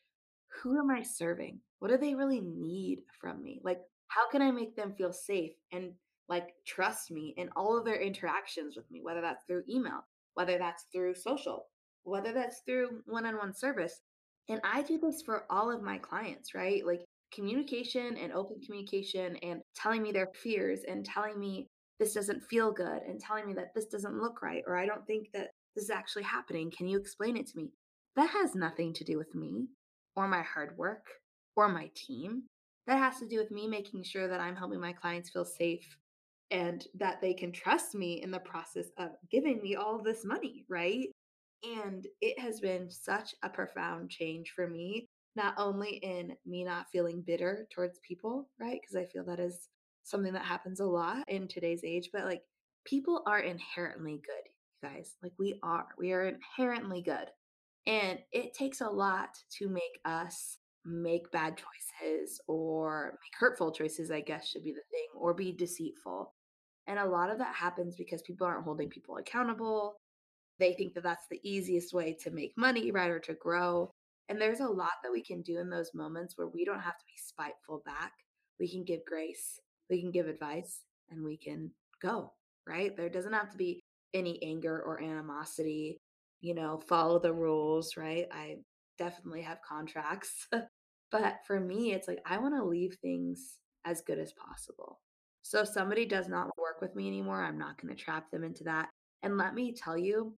who 0.62 0.77
am 0.77 0.91
I 0.91 1.01
serving? 1.01 1.59
What 1.79 1.89
do 1.89 1.97
they 1.97 2.15
really 2.15 2.41
need 2.41 3.03
from 3.19 3.41
me? 3.41 3.59
Like, 3.63 3.81
how 4.07 4.29
can 4.29 4.41
I 4.41 4.51
make 4.51 4.75
them 4.75 4.93
feel 4.93 5.12
safe 5.12 5.53
and 5.71 5.93
like 6.29 6.53
trust 6.65 7.12
me 7.12 7.33
in 7.38 7.50
all 7.55 7.77
of 7.77 7.85
their 7.85 8.01
interactions 8.01 8.75
with 8.75 8.89
me, 8.91 9.01
whether 9.03 9.21
that's 9.21 9.43
through 9.45 9.63
email, 9.69 10.05
whether 10.35 10.57
that's 10.57 10.85
through 10.93 11.15
social, 11.15 11.67
whether 12.03 12.31
that's 12.31 12.62
through 12.65 13.01
one 13.05 13.25
on 13.25 13.38
one 13.38 13.53
service. 13.53 14.01
And 14.50 14.59
I 14.63 14.81
do 14.81 14.97
this 14.97 15.21
for 15.21 15.45
all 15.50 15.71
of 15.71 15.81
my 15.81 15.97
clients, 15.97 16.53
right? 16.53 16.85
Like 16.85 17.03
communication 17.33 18.17
and 18.17 18.31
open 18.33 18.59
communication 18.65 19.38
and 19.38 19.62
telling 19.75 20.03
me 20.03 20.12
their 20.12 20.29
fears 20.33 20.81
and 20.88 21.05
telling 21.05 21.39
me 21.39 21.67
this 22.00 22.13
doesn't 22.13 22.43
feel 22.43 22.71
good 22.71 23.01
and 23.07 23.19
telling 23.19 23.47
me 23.47 23.53
that 23.53 23.73
this 23.73 23.85
doesn't 23.85 24.21
look 24.21 24.41
right 24.41 24.63
or 24.67 24.77
I 24.77 24.85
don't 24.85 25.05
think 25.07 25.29
that 25.33 25.50
this 25.75 25.85
is 25.85 25.89
actually 25.89 26.23
happening. 26.23 26.71
Can 26.75 26.88
you 26.88 26.97
explain 26.97 27.38
it 27.38 27.47
to 27.47 27.57
me? 27.57 27.71
That 28.15 28.29
has 28.29 28.53
nothing 28.53 28.93
to 28.93 29.03
do 29.03 29.17
with 29.17 29.33
me 29.33 29.67
or 30.15 30.27
my 30.27 30.41
hard 30.41 30.77
work 30.77 31.07
or 31.55 31.67
my 31.69 31.89
team. 31.95 32.43
That 32.85 33.00
has 33.00 33.19
to 33.19 33.27
do 33.27 33.38
with 33.38 33.51
me 33.51 33.67
making 33.67 34.03
sure 34.03 34.27
that 34.27 34.41
I'm 34.41 34.55
helping 34.55 34.79
my 34.79 34.93
clients 34.93 35.29
feel 35.29 35.45
safe 35.45 35.97
and 36.51 36.85
that 36.95 37.21
they 37.21 37.33
can 37.33 37.51
trust 37.51 37.95
me 37.95 38.21
in 38.21 38.29
the 38.29 38.39
process 38.39 38.88
of 38.97 39.12
giving 39.31 39.62
me 39.62 39.75
all 39.75 40.01
this 40.03 40.25
money, 40.25 40.65
right? 40.69 41.07
And 41.63 42.05
it 42.22 42.39
has 42.39 42.60
been 42.60 42.89
such 42.89 43.36
a 43.43 43.50
profound 43.50 44.10
change 44.10 44.51
for 44.55 44.67
me, 44.67 45.08
not 45.36 45.53
only 45.58 45.96
in 45.98 46.36
me 46.46 46.63
not 46.63 46.88
feeling 46.91 47.24
bitter 47.25 47.67
towards 47.74 48.00
people, 48.08 48.50
right? 48.60 48.79
Because 48.82 48.96
I 48.96 49.05
feel 49.05 49.24
that 49.25 49.39
is 49.39 49.70
something 50.03 50.34
that 50.34 50.46
happens 50.46 50.79
a 50.79 50.86
lot 50.86 51.24
in 51.27 51.48
today's 51.48 51.84
age, 51.84 52.10
but 52.12 52.25
like 52.25 52.41
people 52.86 53.24
are 53.25 53.39
inherently 53.39 54.22
good, 54.25 54.50
you 54.82 54.89
guys. 54.89 55.15
Like 55.24 55.32
we 55.39 55.60
are, 55.63 55.88
we 55.98 56.12
are 56.12 56.25
inherently 56.27 57.01
good. 57.01 57.29
And 57.86 58.20
it 58.32 58.53
takes 58.53 58.82
a 58.82 58.89
lot 58.89 59.29
to 59.60 59.70
make 59.70 60.00
us 60.05 60.58
make 60.86 61.32
bad 61.32 61.58
choices 61.58 62.41
or 62.48 63.12
make 63.22 63.39
hurtful 63.39 63.72
choices, 63.72 64.12
I 64.12 64.22
guess 64.22 64.48
should 64.50 64.63
be 64.63 64.72
the 64.72 64.82
thing, 64.91 65.08
or 65.15 65.34
be 65.34 65.53
deceitful. 65.53 66.34
And 66.88 67.00
a 67.00 67.05
lot 67.05 67.29
of 67.29 67.38
that 67.38 67.55
happens 67.55 67.96
because 67.96 68.22
people 68.22 68.46
aren't 68.46 68.65
holding 68.65 68.89
people 68.89 69.17
accountable. 69.17 69.96
They 70.60 70.74
think 70.74 70.93
that 70.93 71.03
that's 71.03 71.27
the 71.29 71.39
easiest 71.43 71.93
way 71.93 72.15
to 72.22 72.31
make 72.31 72.53
money, 72.57 72.91
right? 72.91 73.10
Or 73.10 73.19
to 73.19 73.33
grow. 73.33 73.91
And 74.29 74.39
there's 74.39 74.62
a 74.62 74.67
lot 74.67 74.91
that 75.03 75.12
we 75.12 75.24
can 75.24 75.41
do 75.41 75.60
in 75.60 75.69
those 75.69 75.91
moments 75.93 76.38
where 76.38 76.48
we 76.48 76.63
don't 76.65 76.79
have 76.79 76.98
to 76.98 77.05
be 77.05 77.17
spiteful 77.17 77.81
back. 77.86 78.13
We 78.60 78.69
can 78.69 78.83
give 78.83 79.03
grace, 79.05 79.60
we 79.89 80.00
can 80.00 80.12
give 80.12 80.27
advice, 80.27 80.81
and 81.10 81.24
we 81.24 81.38
can 81.38 81.72
go, 82.01 82.31
right? 82.67 82.95
There 82.95 83.10
doesn't 83.10 83.33
have 83.33 83.50
to 83.51 83.57
be 83.57 83.83
any 84.13 84.41
anger 84.43 84.82
or 84.82 85.01
animosity 85.01 85.97
you 86.43 86.54
know, 86.54 86.77
follow 86.89 87.19
the 87.19 87.34
rules, 87.34 87.95
right? 87.95 88.27
I 88.30 88.58
definitely 88.99 89.41
have 89.43 89.60
contracts. 89.67 90.47
but 91.12 91.38
for 91.47 91.60
me, 91.60 91.93
it's 91.93 92.08
like 92.08 92.19
I 92.25 92.38
want 92.38 92.54
to 92.56 92.65
leave 92.65 92.97
things 93.01 93.60
as 93.86 94.01
good 94.01 94.19
as 94.19 94.34
possible. 94.34 94.99
So 95.41 95.62
if 95.62 95.69
somebody 95.69 96.06
does 96.06 96.27
not 96.27 96.58
work 96.58 96.82
with 96.82 96.95
me 96.95 97.08
anymore, 97.08 97.41
I'm 97.41 97.58
not 97.58 97.82
going 97.82 97.95
to 97.95 98.01
trap 98.01 98.30
them 98.30 98.43
into 98.43 98.65
that. 98.65 98.89
And 99.23 99.38
let 99.38 99.56
me 99.56 99.73
tell 99.73 99.97
you, 99.97 100.36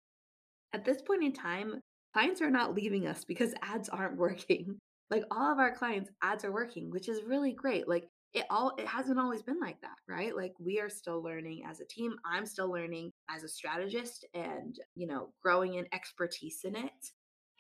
at 0.75 0.85
this 0.85 1.01
point 1.01 1.23
in 1.23 1.33
time, 1.33 1.81
clients 2.13 2.43
are 2.43 2.51
not 2.51 2.75
leaving 2.75 3.07
us 3.07 3.25
because 3.25 3.55
ads 3.63 3.89
aren't 3.89 4.19
working. 4.19 4.77
Like 5.11 5.25
all 5.31 5.53
of 5.53 5.59
our 5.59 5.75
clients, 5.75 6.11
ads 6.23 6.45
are 6.45 6.53
working, 6.53 6.91
which 6.91 7.09
is 7.09 7.25
really 7.25 7.53
great. 7.53 7.89
Like 7.89 8.09
it 8.33 8.47
all 8.51 8.73
it 8.79 8.87
hasn't 8.87 9.19
always 9.19 9.43
been 9.43 9.61
like 9.61 9.81
that 9.81 9.97
right? 10.09 10.35
Like 10.37 10.53
we 10.59 10.81
are 10.81 10.89
still 10.89 11.23
learning 11.23 11.63
as 11.69 11.81
a 11.81 11.87
team. 11.87 12.17
I'm 12.27 12.45
still 12.47 12.71
learning 12.71 13.13
as 13.31 13.45
a 13.45 13.49
strategist 13.49 14.27
and 14.35 14.77
you 14.97 15.07
know 15.07 15.31
growing 15.43 15.75
in 15.75 15.87
expertise 15.93 16.61
in 16.65 16.75
it. 16.77 16.91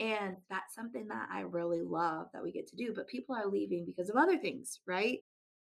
And 0.00 0.36
that's 0.50 0.74
something 0.74 1.06
that 1.06 1.28
i 1.32 1.42
really 1.42 1.80
love 1.80 2.26
that 2.32 2.42
we 2.42 2.50
get 2.50 2.66
to 2.66 2.76
do 2.76 2.92
but 2.92 3.06
people 3.06 3.36
are 3.36 3.46
leaving 3.46 3.84
because 3.86 4.10
of 4.10 4.16
other 4.16 4.36
things 4.36 4.80
right? 4.88 5.20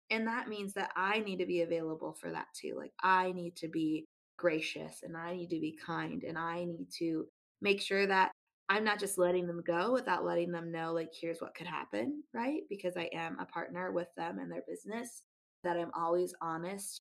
And 0.09 0.25
that 0.27 0.47
means 0.47 0.73
that 0.73 0.89
i 0.95 1.19
need 1.19 1.37
to 1.37 1.45
be 1.45 1.61
available 1.61 2.17
for 2.19 2.31
that 2.31 2.47
too. 2.59 2.73
Like 2.75 2.93
i 3.03 3.31
need 3.33 3.55
to 3.57 3.67
be 3.67 4.05
gracious 4.37 5.01
and 5.03 5.15
i 5.15 5.35
need 5.35 5.51
to 5.51 5.59
be 5.59 5.77
kind 5.85 6.23
and 6.23 6.39
i 6.39 6.65
need 6.65 6.87
to 6.97 7.27
make 7.63 7.81
sure 7.81 8.05
that 8.05 8.31
I'm 8.69 8.83
not 8.83 8.99
just 8.99 9.17
letting 9.17 9.47
them 9.47 9.63
go 9.65 9.91
without 9.91 10.25
letting 10.25 10.51
them 10.51 10.71
know, 10.71 10.93
like, 10.93 11.09
here's 11.19 11.39
what 11.39 11.55
could 11.55 11.67
happen, 11.67 12.23
right? 12.33 12.61
Because 12.69 12.95
I 12.95 13.09
am 13.13 13.37
a 13.39 13.45
partner 13.45 13.91
with 13.91 14.07
them 14.15 14.39
and 14.39 14.51
their 14.51 14.63
business, 14.67 15.23
that 15.63 15.77
I'm 15.77 15.91
always 15.97 16.33
honest. 16.41 16.99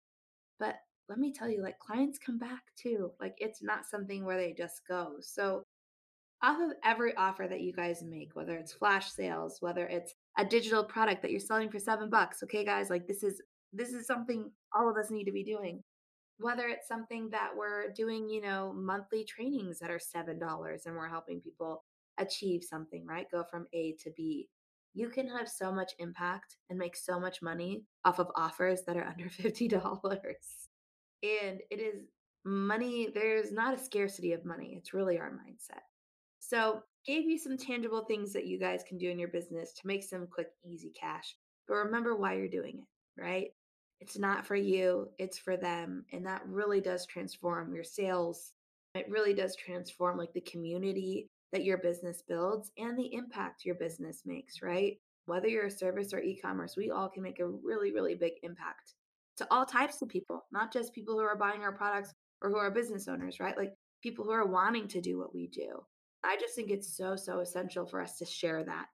But 0.59 0.77
let 1.09 1.19
me 1.19 1.33
tell 1.33 1.49
you, 1.49 1.63
like, 1.63 1.79
clients 1.79 2.19
come 2.19 2.39
back 2.39 2.63
too. 2.81 3.11
Like, 3.21 3.35
it's 3.39 3.63
not 3.63 3.87
something 3.87 4.25
where 4.25 4.37
they 4.37 4.55
just 4.57 4.83
go. 4.89 5.17
So, 5.21 5.63
off 6.43 6.61
of 6.61 6.73
every 6.85 7.15
offer 7.17 7.47
that 7.49 7.61
you 7.61 7.73
guys 7.73 8.03
make, 8.03 8.35
whether 8.35 8.57
it's 8.57 8.73
flash 8.73 9.11
sales, 9.11 9.59
whether 9.61 9.87
it's 9.87 10.15
a 10.39 10.45
digital 10.45 10.83
product 10.83 11.23
that 11.23 11.31
you're 11.31 11.41
selling 11.41 11.71
for 11.71 11.79
seven 11.79 12.11
bucks, 12.11 12.43
okay, 12.43 12.65
guys, 12.65 12.91
like, 12.91 13.07
this 13.07 13.23
is 13.23 13.41
this 13.73 13.91
is 13.91 14.07
something 14.07 14.51
all 14.75 14.91
of 14.91 14.97
us 14.97 15.11
need 15.11 15.25
to 15.25 15.33
be 15.33 15.45
doing 15.45 15.83
whether 16.39 16.67
it's 16.67 16.89
something 16.89 17.31
that 17.31 17.51
we're 17.57 17.93
doing, 17.93 18.29
you 18.29 18.41
know, 18.41 18.73
monthly 18.75 19.25
trainings 19.25 19.79
that 19.79 19.91
are 19.91 19.99
$7 19.99 20.87
and 20.87 20.97
we're 20.97 21.09
helping 21.09 21.41
people 21.41 21.85
achieve 22.19 22.63
something, 22.63 23.07
right? 23.07 23.27
Go 23.31 23.45
from 23.51 23.67
A 23.73 23.97
to 24.03 24.11
B. 24.17 24.49
You 24.95 25.09
can 25.09 25.29
have 25.29 25.49
so 25.49 25.73
much 25.73 25.93
impact 25.99 26.57
and 26.69 26.79
make 26.79 26.97
so 26.97 27.19
much 27.19 27.41
money 27.41 27.85
off 28.05 28.19
of 28.19 28.31
offers 28.37 28.83
that 28.87 28.97
are 28.97 29.05
under 29.09 29.29
$50. 29.29 29.73
And 31.23 31.61
it 31.71 31.81
is 31.81 32.03
money, 32.45 33.09
there's 33.15 33.53
not 33.53 33.75
a 33.75 33.83
scarcity 33.83 34.33
of 34.33 34.45
money. 34.45 34.75
It's 34.77 34.93
really 34.93 35.19
our 35.19 35.31
mindset. 35.31 35.83
So, 36.41 36.83
gave 37.07 37.25
you 37.25 37.39
some 37.39 37.57
tangible 37.57 38.05
things 38.05 38.33
that 38.33 38.47
you 38.47 38.59
guys 38.59 38.85
can 38.87 38.99
do 38.99 39.11
in 39.11 39.19
your 39.19 39.29
business 39.29 39.73
to 39.73 39.87
make 39.87 40.05
some 40.05 40.27
quick, 40.27 40.49
easy 40.65 40.93
cash. 40.99 41.37
But 41.67 41.75
remember 41.75 42.17
why 42.17 42.35
you're 42.35 42.49
doing 42.49 42.79
it, 42.79 43.21
right? 43.21 43.49
It's 44.03 44.19
not 44.19 44.45
for 44.45 44.57
you, 44.57 45.11
it's 45.17 45.39
for 45.39 45.57
them. 45.57 46.05
And 46.13 46.27
that 46.27 46.43
really 46.45 46.81
does 46.81 47.07
transform 47.07 47.73
your 47.73 47.85
sales. 47.85 48.51
It 48.97 49.09
really 49.09 49.33
does 49.33 49.55
transform 49.55 50.19
like 50.19 50.33
the 50.33 50.41
community 50.41 51.29
that 51.53 51.63
your 51.63 51.79
business 51.79 52.21
builds 52.27 52.73
and 52.77 52.99
the 52.99 53.15
impact 53.15 53.65
your 53.65 53.77
business 53.77 54.23
makes, 54.27 54.61
right? 54.61 54.97
Whether 55.27 55.47
you're 55.47 55.67
a 55.67 55.71
service 55.71 56.13
or 56.13 56.19
e 56.19 56.37
commerce, 56.37 56.75
we 56.77 56.91
all 56.91 57.09
can 57.09 57.23
make 57.23 57.39
a 57.39 57.47
really, 57.47 57.93
really 57.93 58.17
big 58.17 58.33
impact 58.43 58.95
to 59.37 59.47
all 59.53 59.65
types 59.65 60.03
of 60.03 60.09
people, 60.09 60.47
not 60.51 60.73
just 60.73 60.93
people 60.93 61.15
who 61.15 61.21
are 61.21 61.37
buying 61.37 61.63
our 61.63 61.71
products 61.71 62.13
or 62.41 62.51
who 62.51 62.57
are 62.57 62.73
business 62.73 63.07
owners, 63.07 63.39
right? 63.39 63.57
Like 63.57 63.73
people 64.03 64.25
who 64.25 64.33
are 64.33 64.47
wanting 64.47 64.89
to 64.89 65.01
do 65.01 65.17
what 65.17 65.33
we 65.33 65.47
do. 65.47 65.81
I 66.25 66.37
just 66.41 66.57
think 66.57 66.73
it's 66.73 66.97
so, 66.97 67.15
so 67.15 67.39
essential 67.39 67.87
for 67.87 68.03
us 68.03 68.19
to 68.19 68.27
share 68.27 68.65
that 68.65 68.89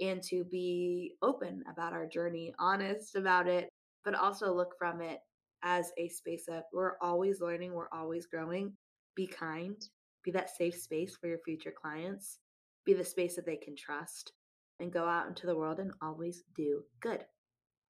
and 0.00 0.22
to 0.22 0.42
be 0.44 1.16
open 1.20 1.64
about 1.70 1.92
our 1.92 2.06
journey, 2.06 2.54
honest 2.58 3.14
about 3.14 3.46
it, 3.46 3.68
but 4.04 4.14
also 4.14 4.52
look 4.52 4.74
from 4.78 5.00
it 5.00 5.18
as 5.62 5.92
a 5.98 6.08
space 6.08 6.46
of 6.48 6.62
we're 6.72 6.98
always 7.00 7.40
learning, 7.40 7.72
we're 7.72 7.88
always 7.92 8.26
growing. 8.26 8.72
Be 9.16 9.26
kind, 9.26 9.76
be 10.24 10.30
that 10.32 10.50
safe 10.50 10.76
space 10.76 11.16
for 11.16 11.28
your 11.28 11.38
future 11.38 11.72
clients, 11.72 12.38
be 12.84 12.94
the 12.94 13.04
space 13.04 13.36
that 13.36 13.46
they 13.46 13.56
can 13.56 13.76
trust, 13.76 14.32
and 14.80 14.92
go 14.92 15.04
out 15.04 15.28
into 15.28 15.46
the 15.46 15.56
world 15.56 15.78
and 15.78 15.92
always 16.02 16.42
do 16.56 16.82
good. 17.00 17.24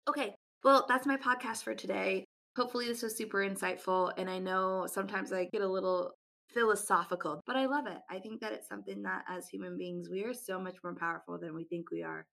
Okay, 0.08 0.34
well, 0.62 0.84
that's 0.88 1.06
my 1.06 1.16
podcast 1.16 1.62
for 1.62 1.74
today. 1.74 2.24
Hopefully, 2.56 2.86
this 2.86 3.02
was 3.02 3.16
super 3.16 3.38
insightful. 3.38 4.12
And 4.16 4.30
I 4.30 4.38
know 4.38 4.86
sometimes 4.90 5.32
I 5.32 5.46
get 5.46 5.62
a 5.62 5.68
little 5.68 6.12
philosophical, 6.52 7.40
but 7.46 7.56
I 7.56 7.66
love 7.66 7.86
it. 7.86 7.98
I 8.10 8.18
think 8.18 8.40
that 8.40 8.52
it's 8.52 8.68
something 8.68 9.02
that 9.02 9.24
as 9.28 9.48
human 9.48 9.76
beings, 9.76 10.08
we 10.10 10.22
are 10.24 10.34
so 10.34 10.60
much 10.60 10.76
more 10.84 10.94
powerful 10.94 11.38
than 11.38 11.54
we 11.54 11.64
think 11.64 11.90
we 11.90 12.02
are. 12.02 12.26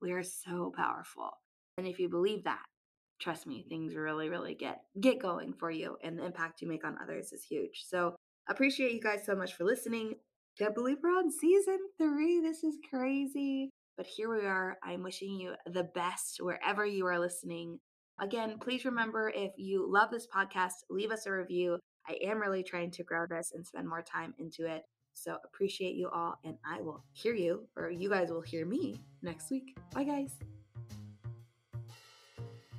We 0.00 0.12
are 0.12 0.22
so 0.22 0.72
powerful. 0.76 1.30
And 1.78 1.86
if 1.86 1.98
you 1.98 2.08
believe 2.08 2.44
that, 2.44 2.64
trust 3.20 3.46
me, 3.46 3.64
things 3.68 3.94
really, 3.94 4.28
really 4.28 4.54
get 4.54 4.82
get 5.00 5.20
going 5.20 5.52
for 5.52 5.70
you, 5.70 5.96
and 6.02 6.18
the 6.18 6.24
impact 6.24 6.62
you 6.62 6.68
make 6.68 6.84
on 6.84 6.98
others 7.02 7.32
is 7.32 7.44
huge. 7.44 7.84
So 7.86 8.16
appreciate 8.48 8.92
you 8.92 9.00
guys 9.00 9.24
so 9.24 9.34
much 9.34 9.54
for 9.54 9.64
listening. 9.64 10.14
Can't 10.58 10.74
believe 10.74 10.98
we're 11.02 11.10
on 11.10 11.30
season 11.30 11.78
three. 11.98 12.40
This 12.40 12.64
is 12.64 12.76
crazy. 12.88 13.70
But 13.96 14.06
here 14.06 14.30
we 14.30 14.46
are. 14.46 14.76
I'm 14.82 15.02
wishing 15.02 15.40
you 15.40 15.54
the 15.66 15.84
best 15.94 16.38
wherever 16.40 16.84
you 16.84 17.06
are 17.06 17.18
listening. 17.18 17.78
Again, 18.20 18.58
please 18.58 18.84
remember 18.84 19.32
if 19.34 19.52
you 19.56 19.86
love 19.90 20.10
this 20.10 20.26
podcast, 20.26 20.84
leave 20.90 21.10
us 21.10 21.26
a 21.26 21.32
review. 21.32 21.78
I 22.08 22.18
am 22.22 22.38
really 22.38 22.62
trying 22.62 22.90
to 22.92 23.04
grow 23.04 23.26
this 23.26 23.52
and 23.54 23.66
spend 23.66 23.88
more 23.88 24.02
time 24.02 24.34
into 24.38 24.66
it. 24.66 24.82
So 25.14 25.38
appreciate 25.44 25.96
you 25.96 26.10
all, 26.10 26.38
and 26.44 26.56
I 26.64 26.82
will 26.82 27.02
hear 27.12 27.34
you, 27.34 27.66
or 27.74 27.90
you 27.90 28.10
guys 28.10 28.30
will 28.30 28.42
hear 28.42 28.66
me 28.66 29.00
next 29.22 29.50
week. 29.50 29.76
Bye, 29.94 30.04
guys. 30.04 30.55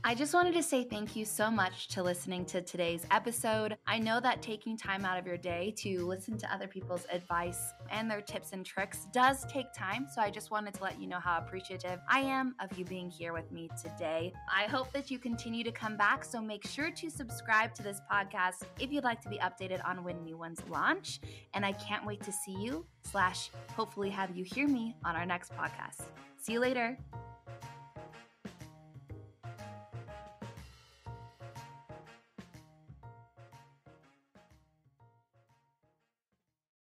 I 0.08 0.16
just 0.16 0.34
wanted 0.34 0.54
to 0.54 0.64
say 0.64 0.86
thank 0.86 1.18
you 1.18 1.26
so 1.26 1.52
much 1.52 1.90
to 1.90 2.02
listening 2.02 2.46
to 2.46 2.62
today's 2.62 3.06
episode. 3.12 3.76
I 3.86 4.00
know 4.00 4.22
that 4.22 4.42
taking 4.42 4.78
time 4.78 5.04
out 5.04 5.20
of 5.20 5.28
your 5.28 5.36
day 5.36 5.74
to 5.80 6.08
listen 6.08 6.38
to 6.38 6.54
other 6.54 6.66
people's 6.66 7.06
advice 7.12 7.74
and 7.90 8.10
their 8.10 8.22
tips 8.22 8.54
and 8.54 8.66
tricks 8.66 9.08
does 9.12 9.46
take 9.48 9.66
time. 9.74 10.08
So 10.10 10.22
I 10.22 10.30
just 10.30 10.50
wanted 10.50 10.76
to 10.76 10.84
let 10.84 11.02
you 11.02 11.08
know 11.08 11.20
how 11.20 11.40
appreciative 11.40 12.00
I 12.10 12.22
am 12.22 12.56
of 12.62 12.78
you 12.78 12.86
being 12.86 13.10
here 13.10 13.34
with 13.34 13.52
me 13.52 13.70
today. 13.84 14.32
I 14.50 14.64
hope 14.64 14.94
that 14.94 15.12
you 15.12 15.20
continue 15.20 15.66
to 15.66 15.74
come 15.74 15.98
back. 15.98 16.24
So 16.24 16.42
make 16.42 16.66
sure 16.66 16.90
to 16.90 17.10
subscribe 17.10 17.76
to 17.76 17.84
this 17.84 18.00
podcast 18.10 18.64
if 18.80 18.94
you'd 18.94 19.04
like 19.04 19.20
to 19.24 19.30
be 19.30 19.40
updated 19.40 19.86
on 19.86 20.06
when 20.06 20.24
new 20.24 20.38
ones 20.38 20.62
launch. 20.70 21.20
And 21.54 21.66
I 21.66 21.74
can't 21.74 22.06
wait 22.06 22.24
to 22.24 22.32
see 22.32 22.56
you, 22.58 22.86
slash, 23.04 23.52
hopefully 23.76 24.12
have 24.12 24.34
you 24.38 24.46
hear 24.46 24.70
me 24.70 24.96
on 25.04 25.18
our 25.18 25.26
next 25.26 25.52
podcast. 25.52 26.04
See 26.38 26.54
you 26.54 26.62
later. 26.62 26.98